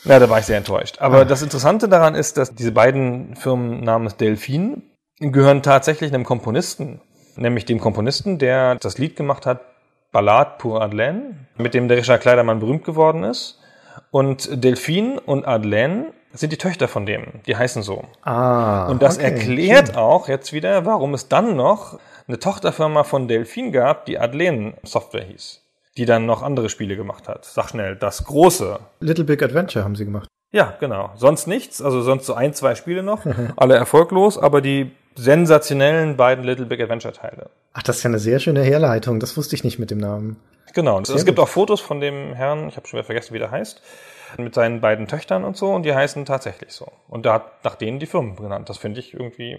[0.03, 0.97] Ja, da war ich sehr enttäuscht.
[0.99, 1.25] Aber ah.
[1.25, 4.81] das Interessante daran ist, dass diese beiden Firmen namens Delphine
[5.21, 7.01] gehören tatsächlich einem Komponisten,
[7.35, 9.61] nämlich dem Komponisten, der das Lied gemacht hat,
[10.11, 13.59] Ballade pour Adelaine, mit dem der Richard Kleidermann berühmt geworden ist.
[14.09, 17.41] Und Delphine und Adelaine sind die Töchter von dem.
[17.45, 18.03] Die heißen so.
[18.23, 18.87] Ah.
[18.87, 19.25] Und das okay.
[19.25, 24.73] erklärt auch jetzt wieder, warum es dann noch eine Tochterfirma von Delphine gab, die Adelaine
[24.83, 25.61] Software hieß
[25.97, 27.45] die dann noch andere Spiele gemacht hat.
[27.45, 28.79] Sag schnell, das große.
[28.99, 30.27] Little Big Adventure haben sie gemacht.
[30.51, 31.11] Ja, genau.
[31.15, 31.81] Sonst nichts.
[31.81, 33.25] Also sonst so ein, zwei Spiele noch.
[33.55, 37.49] alle erfolglos, aber die sensationellen beiden Little Big Adventure Teile.
[37.73, 39.19] Ach, das ist ja eine sehr schöne Herleitung.
[39.19, 40.37] Das wusste ich nicht mit dem Namen.
[40.73, 40.97] Genau.
[40.97, 43.51] Und es gibt auch Fotos von dem Herrn, ich habe schon wieder vergessen, wie der
[43.51, 43.81] heißt,
[44.37, 46.87] mit seinen beiden Töchtern und so, und die heißen tatsächlich so.
[47.09, 48.69] Und er hat nach denen die Firmen genannt.
[48.69, 49.57] Das finde ich irgendwie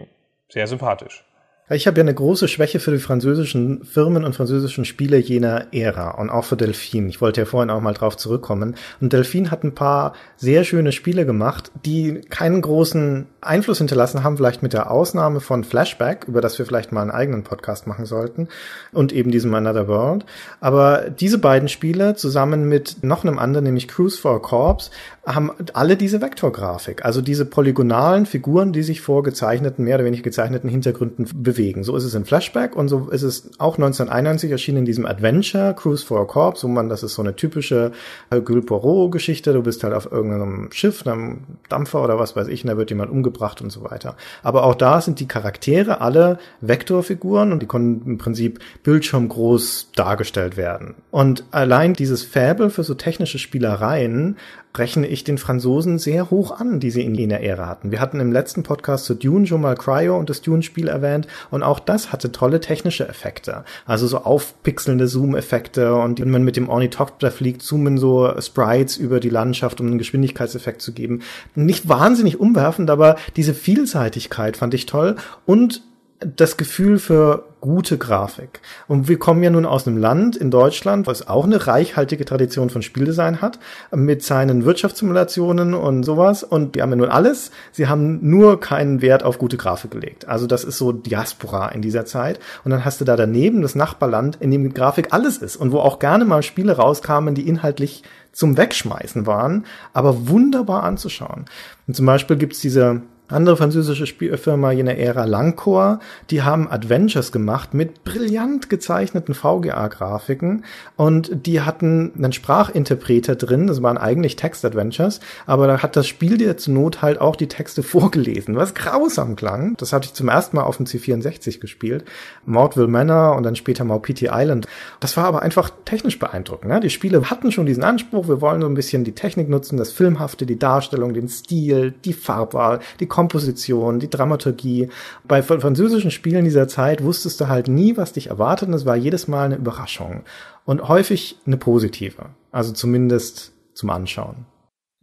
[0.48, 1.24] sehr sympathisch.
[1.72, 6.10] Ich habe ja eine große Schwäche für die französischen Firmen und französischen Spiele jener Ära
[6.10, 7.08] und auch für Delphine.
[7.08, 8.74] Ich wollte ja vorhin auch mal drauf zurückkommen.
[9.00, 14.36] Und Delphine hat ein paar sehr schöne Spiele gemacht, die keinen großen Einfluss hinterlassen haben,
[14.36, 18.04] vielleicht mit der Ausnahme von Flashback, über das wir vielleicht mal einen eigenen Podcast machen
[18.04, 18.48] sollten,
[18.92, 20.26] und eben diesem Another World.
[20.60, 24.90] Aber diese beiden Spiele zusammen mit noch einem anderen, nämlich Cruise for a Corps,
[25.24, 30.22] haben alle diese Vektorgrafik, also diese polygonalen Figuren, die sich vor gezeichneten, mehr oder weniger
[30.22, 31.61] gezeichneten Hintergründen bewegen.
[31.82, 35.74] So ist es in Flashback und so ist es auch 1991 erschienen in diesem Adventure
[35.74, 37.92] Cruise for a Corps, wo man, das ist so eine typische
[38.30, 42.64] Hercule Poirot Geschichte, du bist halt auf irgendeinem Schiff, einem Dampfer oder was weiß ich,
[42.64, 44.16] und da wird jemand umgebracht und so weiter.
[44.42, 50.56] Aber auch da sind die Charaktere alle Vektorfiguren und die konnten im Prinzip bildschirmgroß dargestellt
[50.56, 50.94] werden.
[51.10, 54.36] Und allein dieses Fable für so technische Spielereien
[54.76, 57.90] rechne ich den Franzosen sehr hoch an, die sie in jener Ära hatten.
[57.90, 61.62] Wir hatten im letzten Podcast zu Dune schon mal Cryo und das Dune-Spiel erwähnt und
[61.62, 63.64] auch das hatte tolle technische Effekte.
[63.86, 69.20] Also so aufpixelnde Zoom-Effekte und wenn man mit dem Ornithopter fliegt, zoomen so Sprites über
[69.20, 71.20] die Landschaft, um einen Geschwindigkeitseffekt zu geben.
[71.54, 75.82] Nicht wahnsinnig umwerfend, aber diese Vielseitigkeit fand ich toll und
[76.24, 78.60] das Gefühl für gute Grafik.
[78.88, 82.70] Und wir kommen ja nun aus einem Land in Deutschland, was auch eine reichhaltige Tradition
[82.70, 83.60] von Spieldesign hat,
[83.94, 86.42] mit seinen Wirtschaftssimulationen und sowas.
[86.42, 87.52] Und die haben ja nun alles.
[87.70, 90.26] Sie haben nur keinen Wert auf gute Grafik gelegt.
[90.26, 92.40] Also das ist so Diaspora in dieser Zeit.
[92.64, 95.78] Und dann hast du da daneben das Nachbarland, in dem Grafik alles ist und wo
[95.78, 98.02] auch gerne mal Spiele rauskamen, die inhaltlich
[98.32, 101.44] zum Wegschmeißen waren, aber wunderbar anzuschauen.
[101.86, 103.02] Und zum Beispiel gibt's diese
[103.32, 110.64] andere französische Spielfirma jener Ära Langcor, die haben Adventures gemacht mit brillant gezeichneten VGA-Grafiken
[110.96, 116.38] und die hatten einen Sprachinterpreter drin, das waren eigentlich Text-Adventures, aber da hat das Spiel
[116.38, 119.76] dir zur Not halt auch die Texte vorgelesen, was grausam klang.
[119.78, 122.04] Das hatte ich zum ersten Mal auf dem C64 gespielt.
[122.44, 124.66] Mordville Manor und dann später Maupiti Island.
[125.00, 126.70] Das war aber einfach technisch beeindruckend.
[126.72, 126.80] Ne?
[126.80, 129.92] Die Spiele hatten schon diesen Anspruch, wir wollen so ein bisschen die Technik nutzen, das
[129.92, 134.88] Filmhafte, die Darstellung, den Stil, die Farbwahl, die Komposition, die Dramaturgie.
[135.22, 138.96] Bei französischen Spielen dieser Zeit wusstest du halt nie, was dich erwartet und es war
[138.96, 140.24] jedes Mal eine Überraschung.
[140.64, 142.30] Und häufig eine positive.
[142.50, 144.46] Also zumindest zum Anschauen.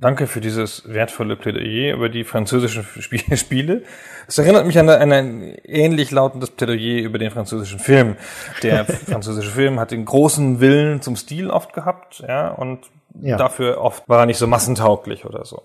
[0.02, 2.86] Danke für dieses wertvolle Plädoyer über die französischen
[3.38, 3.84] Spiele.
[4.28, 8.18] Es erinnert mich an ein ähnlich lautendes Plädoyer über den französischen Film.
[8.64, 12.80] Der französische Film hat den großen Willen zum Stil oft gehabt, ja, und
[13.22, 13.38] ja.
[13.38, 15.64] dafür oft war er nicht so massentauglich oder so.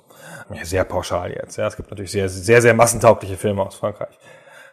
[0.62, 1.56] Sehr pauschal jetzt.
[1.56, 4.18] Ja, es gibt natürlich sehr, sehr, sehr massentaugliche Filme aus Frankreich.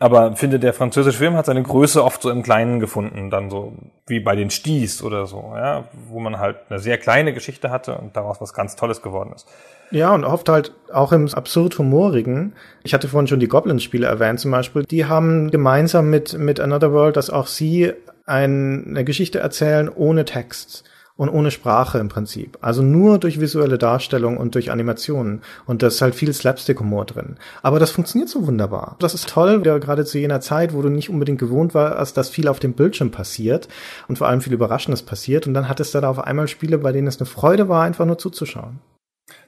[0.02, 3.74] Aber finde, der französische Film hat seine Größe oft so im Kleinen gefunden, dann so
[4.08, 7.96] wie bei den Sties oder so, ja, wo man halt eine sehr kleine Geschichte hatte
[7.96, 9.48] und daraus was ganz Tolles geworden ist.
[9.92, 12.54] Ja, und oft halt auch im absurd humorigen.
[12.84, 14.86] Ich hatte vorhin schon die Goblins-Spiele erwähnt zum Beispiel.
[14.86, 17.94] Die haben gemeinsam mit, mit Another World, dass auch sie
[18.26, 20.84] eine Geschichte erzählen ohne Text
[21.22, 22.58] und ohne Sprache im Prinzip.
[22.62, 25.44] Also nur durch visuelle Darstellung und durch Animationen.
[25.68, 27.38] Und da ist halt viel Slapstick-Humor drin.
[27.62, 28.96] Aber das funktioniert so wunderbar.
[28.98, 32.48] Das ist toll, gerade zu jener Zeit, wo du nicht unbedingt gewohnt warst, dass viel
[32.48, 33.68] auf dem Bildschirm passiert
[34.08, 35.46] und vor allem viel Überraschendes passiert.
[35.46, 38.08] Und dann hattest du da auf einmal Spiele, bei denen es eine Freude war, einfach
[38.08, 38.80] nur zuzuschauen.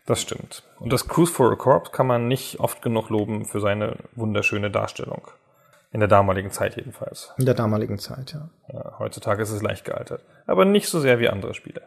[0.05, 0.61] Das stimmt.
[0.79, 4.69] Und das Cruise for a Corps kann man nicht oft genug loben für seine wunderschöne
[4.69, 5.23] Darstellung.
[5.93, 7.31] In der damaligen Zeit jedenfalls.
[7.37, 8.49] In der damaligen Zeit, ja.
[8.73, 8.95] ja.
[8.97, 10.21] Heutzutage ist es leicht gealtert.
[10.47, 11.83] Aber nicht so sehr wie andere Spiele.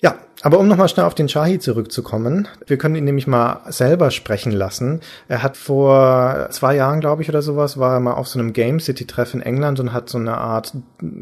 [0.00, 4.12] Ja, aber um nochmal schnell auf den Shahi zurückzukommen, wir können ihn nämlich mal selber
[4.12, 5.00] sprechen lassen.
[5.26, 8.52] Er hat vor zwei Jahren, glaube ich, oder sowas, war er mal auf so einem
[8.52, 10.72] Game City Treff in England und hat so eine Art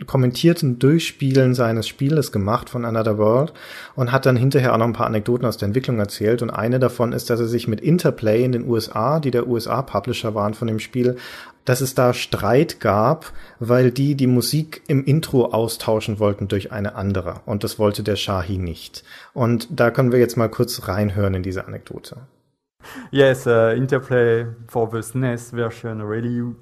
[0.06, 3.54] kommentierten Durchspielen seines Spieles gemacht von Another World
[3.94, 6.42] und hat dann hinterher auch noch ein paar Anekdoten aus der Entwicklung erzählt.
[6.42, 9.80] Und eine davon ist, dass er sich mit Interplay in den USA, die der USA
[9.80, 11.16] Publisher waren von dem Spiel,
[11.66, 16.94] dass es da Streit gab, weil die die Musik im Intro austauschen wollten durch eine
[16.94, 17.40] andere.
[17.44, 19.04] Und das wollte der Shahi nicht.
[19.34, 22.16] Und da können wir jetzt mal kurz reinhören in diese Anekdote.
[23.10, 26.54] Yes, uh, Interplay for the SNES e version really,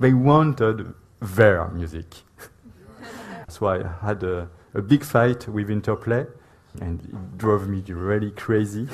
[0.00, 2.06] they wanted their music.
[3.48, 6.26] so I had a, a big fight with Interplay
[6.80, 8.86] and it drove me really crazy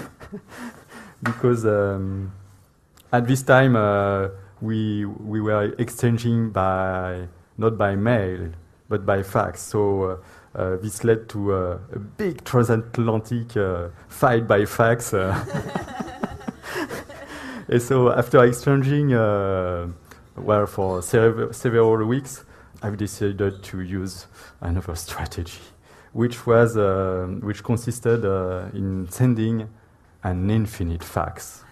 [1.23, 2.33] because um,
[3.13, 4.29] at this time uh,
[4.65, 8.51] we we were exchanging by not by mail
[8.89, 9.63] but by fax.
[9.63, 10.17] So uh,
[10.55, 15.13] Uh, this led to a, a big transatlantic uh, fight by fax.
[15.13, 15.35] Uh,
[17.69, 19.89] and so after exchanging, uh,
[20.37, 22.45] well, for sev- several weeks,
[22.83, 24.29] I've decided to use
[24.61, 25.59] another strategy,
[26.13, 29.69] which was uh, which consisted uh, in sending
[30.23, 31.64] an infinite fax.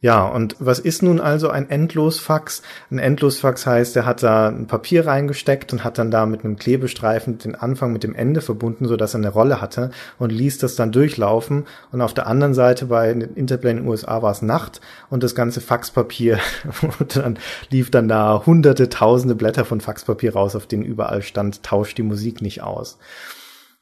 [0.00, 2.62] Ja, und was ist nun also ein Endlosfax?
[2.88, 6.54] Ein Endlosfax heißt, er hat da ein Papier reingesteckt und hat dann da mit einem
[6.54, 9.90] Klebestreifen den Anfang mit dem Ende verbunden, so dass er eine Rolle hatte
[10.20, 11.66] und ließ das dann durchlaufen.
[11.90, 14.80] Und auf der anderen Seite bei Interplay in den USA war es Nacht
[15.10, 16.38] und das ganze Faxpapier
[17.00, 17.36] und dann
[17.70, 22.04] lief dann da hunderte, tausende Blätter von Faxpapier raus, auf denen überall stand, tauscht die
[22.04, 22.98] Musik nicht aus.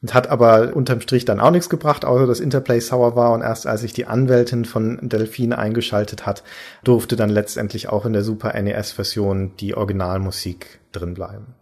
[0.03, 3.33] Und hat aber unterm Strich dann auch nichts gebracht, außer dass Interplay sauer war.
[3.33, 6.43] Und erst als sich die Anwältin von Delphine eingeschaltet hat,
[6.85, 11.55] durfte dann letztendlich auch in der Super NES-Version die Originalmusik drin bleiben.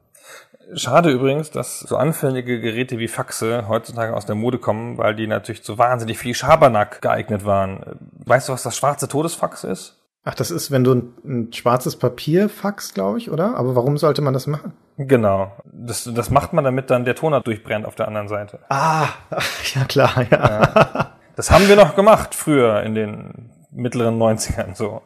[0.75, 5.27] Schade übrigens, dass so anfällige Geräte wie Faxe heutzutage aus der Mode kommen, weil die
[5.27, 7.99] natürlich zu wahnsinnig viel Schabernack geeignet waren.
[8.25, 10.04] Weißt du, was das schwarze Todesfax ist?
[10.27, 13.57] Ach, das ist, wenn du ein, ein schwarzes Papier faxst, glaube ich, oder?
[13.57, 14.73] Aber warum sollte man das machen?
[14.97, 15.53] Genau.
[15.65, 18.61] Das, das macht man, damit dann der Toner durchbrennt auf der anderen Seite.
[18.71, 19.09] Ah,
[19.75, 20.39] ja klar, ja.
[20.39, 21.11] ja.
[21.37, 25.03] Das haben wir noch gemacht früher in den mittleren 90ern so.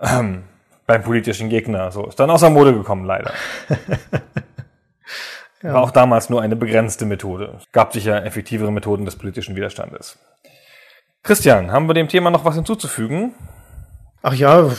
[0.00, 0.44] Ähm,
[0.86, 1.90] beim politischen Gegner.
[1.90, 2.06] So.
[2.06, 3.32] Ist dann aus der Mode gekommen, leider.
[5.62, 5.72] ja.
[5.72, 7.54] War auch damals nur eine begrenzte Methode.
[7.58, 10.18] Es gab sicher effektivere Methoden des politischen Widerstandes.
[11.22, 13.34] Christian, haben wir dem Thema noch was hinzuzufügen?
[14.22, 14.70] Ach ja,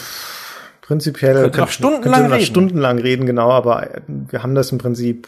[0.81, 2.45] prinzipiell könnte noch stundenlang reden.
[2.45, 5.27] stundenlang reden, genau, aber wir haben das im Prinzip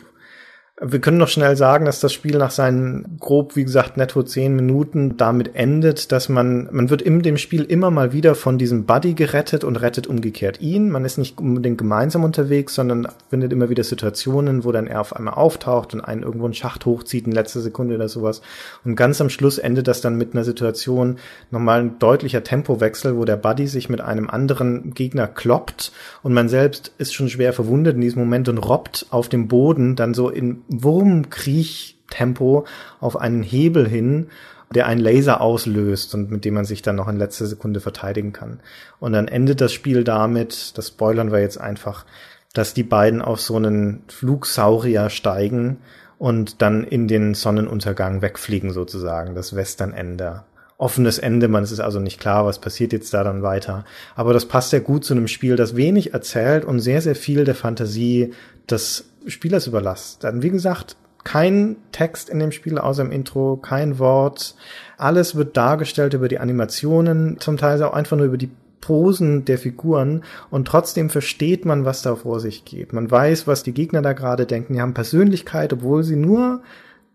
[0.81, 4.55] wir können noch schnell sagen, dass das Spiel nach seinen grob, wie gesagt, netto zehn
[4.55, 8.85] Minuten damit endet, dass man, man wird in dem Spiel immer mal wieder von diesem
[8.85, 10.89] Buddy gerettet und rettet umgekehrt ihn.
[10.89, 15.15] Man ist nicht unbedingt gemeinsam unterwegs, sondern findet immer wieder Situationen, wo dann er auf
[15.15, 18.41] einmal auftaucht und einen irgendwo einen Schacht hochzieht in letzter Sekunde oder sowas.
[18.83, 21.17] Und ganz am Schluss endet das dann mit einer Situation,
[21.51, 25.91] nochmal ein deutlicher Tempowechsel, wo der Buddy sich mit einem anderen Gegner kloppt
[26.23, 29.95] und man selbst ist schon schwer verwundet in diesem Moment und robbt auf dem Boden
[29.95, 32.65] dann so in Wurmkriechtempo
[32.99, 34.27] auf einen Hebel hin,
[34.73, 38.33] der einen Laser auslöst und mit dem man sich dann noch in letzter Sekunde verteidigen
[38.33, 38.59] kann.
[38.99, 42.05] Und dann endet das Spiel damit, das spoilern wir jetzt einfach,
[42.53, 45.77] dass die beiden auf so einen Flugsaurier steigen
[46.17, 50.43] und dann in den Sonnenuntergang wegfliegen sozusagen, das Westernende.
[50.77, 53.85] Offenes Ende, man ist also nicht klar, was passiert jetzt da dann weiter.
[54.15, 57.45] Aber das passt sehr gut zu einem Spiel, das wenig erzählt und sehr, sehr viel
[57.45, 58.33] der Fantasie
[58.69, 60.23] des Spielers überlasst.
[60.23, 64.55] Dann, wie gesagt, kein Text in dem Spiel außer im Intro, kein Wort.
[64.97, 68.51] Alles wird dargestellt über die Animationen, zum Teil auch einfach nur über die
[68.81, 72.91] Posen der Figuren und trotzdem versteht man, was da vor sich geht.
[72.91, 74.73] Man weiß, was die Gegner da gerade denken.
[74.73, 76.61] Die haben Persönlichkeit, obwohl sie nur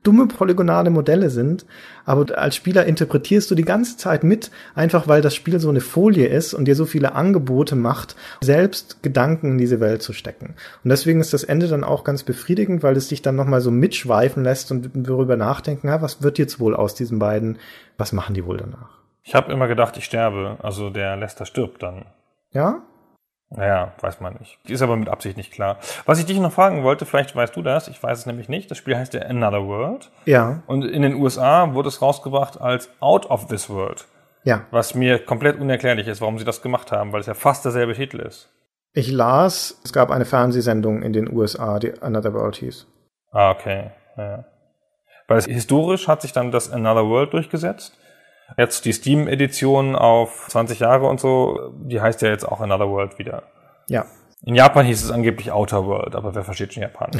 [0.02, 1.66] dumme polygonale Modelle sind,
[2.04, 5.80] aber als Spieler interpretierst du die ganze Zeit mit, einfach weil das Spiel so eine
[5.80, 10.54] Folie ist und dir so viele Angebote macht, selbst Gedanken in diese Welt zu stecken.
[10.84, 13.70] Und deswegen ist das Ende dann auch ganz befriedigend, weil es dich dann nochmal so
[13.70, 17.58] mitschweifen lässt und darüber nachdenken, ja, was wird jetzt wohl aus diesen beiden,
[17.98, 18.98] was machen die wohl danach?
[19.22, 22.06] Ich habe immer gedacht, ich sterbe, also der Lester stirbt dann.
[22.52, 22.82] Ja?
[23.50, 24.58] Naja, weiß man nicht.
[24.68, 25.78] Die ist aber mit Absicht nicht klar.
[26.04, 28.70] Was ich dich noch fragen wollte, vielleicht weißt du das, ich weiß es nämlich nicht.
[28.70, 30.10] Das Spiel heißt ja Another World.
[30.26, 30.62] Ja.
[30.66, 34.06] Und in den USA wurde es rausgebracht als Out of This World.
[34.44, 34.66] Ja.
[34.70, 37.94] Was mir komplett unerklärlich ist, warum sie das gemacht haben, weil es ja fast derselbe
[37.94, 38.50] Titel ist.
[38.92, 42.86] Ich las, es gab eine Fernsehsendung in den USA, die Another World hieß.
[43.32, 43.90] Ah, okay.
[44.16, 44.44] Ja.
[45.26, 47.98] Weil es, historisch hat sich dann das Another World durchgesetzt.
[48.56, 53.18] Jetzt die Steam-Edition auf 20 Jahre und so, die heißt ja jetzt auch Another World
[53.18, 53.44] wieder.
[53.88, 54.06] Ja.
[54.44, 57.10] In Japan hieß es angeblich Outer World, aber wer versteht schon Japan?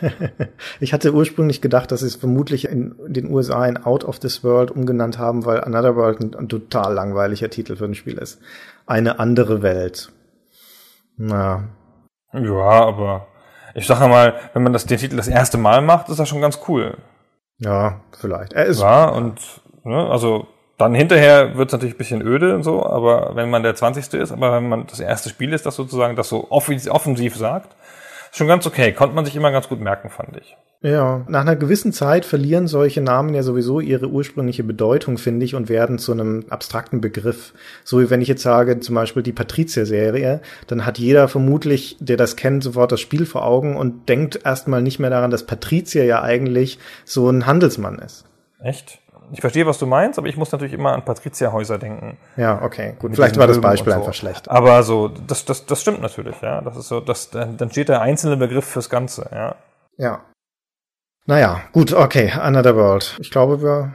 [0.80, 4.42] ich hatte ursprünglich gedacht, dass sie es vermutlich in den USA in Out of This
[4.42, 8.40] World umgenannt haben, weil Another World ein, ein total langweiliger Titel für ein Spiel ist.
[8.86, 10.12] Eine andere Welt.
[11.18, 11.68] Na.
[12.32, 13.26] Ja, aber
[13.74, 16.40] ich sage mal, wenn man das den Titel das erste Mal macht, ist das schon
[16.40, 16.96] ganz cool.
[17.58, 18.54] Ja, vielleicht.
[18.54, 19.40] Er ist ja und
[19.84, 20.46] ne, also
[20.82, 24.14] dann hinterher wird es natürlich ein bisschen öde und so, aber wenn man der 20.
[24.14, 27.74] ist, aber wenn man das erste Spiel ist, das sozusagen das so offensiv sagt,
[28.30, 28.92] ist schon ganz okay.
[28.92, 30.56] Konnte man sich immer ganz gut merken, fand ich.
[30.80, 35.54] Ja, nach einer gewissen Zeit verlieren solche Namen ja sowieso ihre ursprüngliche Bedeutung, finde ich,
[35.54, 37.52] und werden zu einem abstrakten Begriff.
[37.84, 42.16] So wie wenn ich jetzt sage, zum Beispiel die Patrizia-Serie, dann hat jeder vermutlich, der
[42.16, 46.02] das kennt, sofort das Spiel vor Augen und denkt erstmal nicht mehr daran, dass Patrizia
[46.02, 48.24] ja eigentlich so ein Handelsmann ist.
[48.58, 49.01] Echt?
[49.30, 52.18] Ich verstehe, was du meinst, aber ich muss natürlich immer an Patriziahäuser denken.
[52.36, 53.14] Ja, okay, gut.
[53.14, 53.98] Vielleicht war das Beispiel so.
[53.98, 54.50] einfach schlecht.
[54.50, 56.60] Aber so, das, das, das stimmt natürlich, ja.
[56.60, 59.54] Das ist so, das, dann steht der einzelne Begriff fürs Ganze, ja.
[59.96, 60.20] Ja.
[61.26, 63.16] Naja, gut, okay, Another World.
[63.20, 63.92] Ich glaube, wir,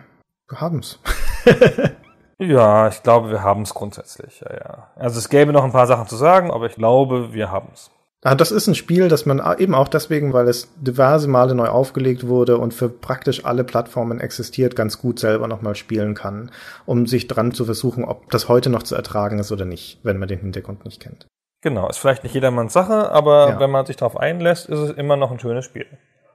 [0.47, 0.99] wir haben's.
[2.39, 4.41] Ja, ich glaube, wir haben es grundsätzlich.
[4.41, 4.88] Ja, ja.
[4.95, 7.89] Also es gäbe noch ein paar Sachen zu sagen, aber ich glaube, wir haben es.
[8.30, 11.67] Ah, das ist ein Spiel, das man eben auch deswegen, weil es diverse Male neu
[11.69, 16.51] aufgelegt wurde und für praktisch alle Plattformen existiert, ganz gut selber nochmal spielen kann,
[16.86, 20.17] um sich dran zu versuchen, ob das heute noch zu ertragen ist oder nicht, wenn
[20.17, 21.25] man den Hintergrund nicht kennt.
[21.61, 23.59] Genau, ist vielleicht nicht jedermanns Sache, aber Ja.
[23.61, 25.86] wenn man sich darauf einlässt, ist es immer noch ein schönes Spiel.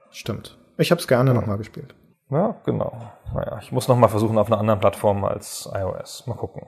[0.09, 0.57] Stimmt.
[0.79, 1.93] Ich habe es gerne nochmal gespielt.
[2.31, 3.03] Ja, genau.
[3.35, 6.25] Naja, ich muss noch mal versuchen auf einer anderen Plattform als iOS.
[6.25, 6.63] Mal gucken.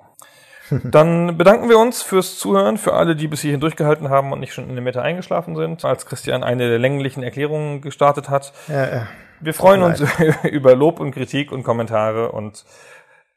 [0.84, 4.53] Dann bedanken wir uns fürs Zuhören, für alle, die bis hierhin durchgehalten haben und nicht
[4.53, 8.53] schon in der Mitte eingeschlafen sind, als Christian eine der länglichen Erklärungen gestartet hat.
[8.70, 9.01] Äh, äh,
[9.41, 10.03] Wir freuen uns
[10.43, 12.66] über Lob und Kritik und Kommentare und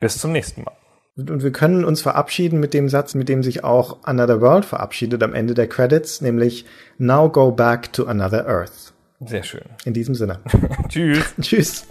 [0.01, 0.77] bis zum nächsten Mal.
[1.17, 5.23] Und wir können uns verabschieden mit dem Satz, mit dem sich auch Another World verabschiedet
[5.25, 6.65] am Ende der Credits, nämlich
[6.99, 8.93] Now go back to another Earth.
[9.21, 9.65] Sehr schön.
[9.85, 10.39] In diesem Sinne.
[10.89, 11.35] Tschüss.
[11.41, 11.87] Tschüss.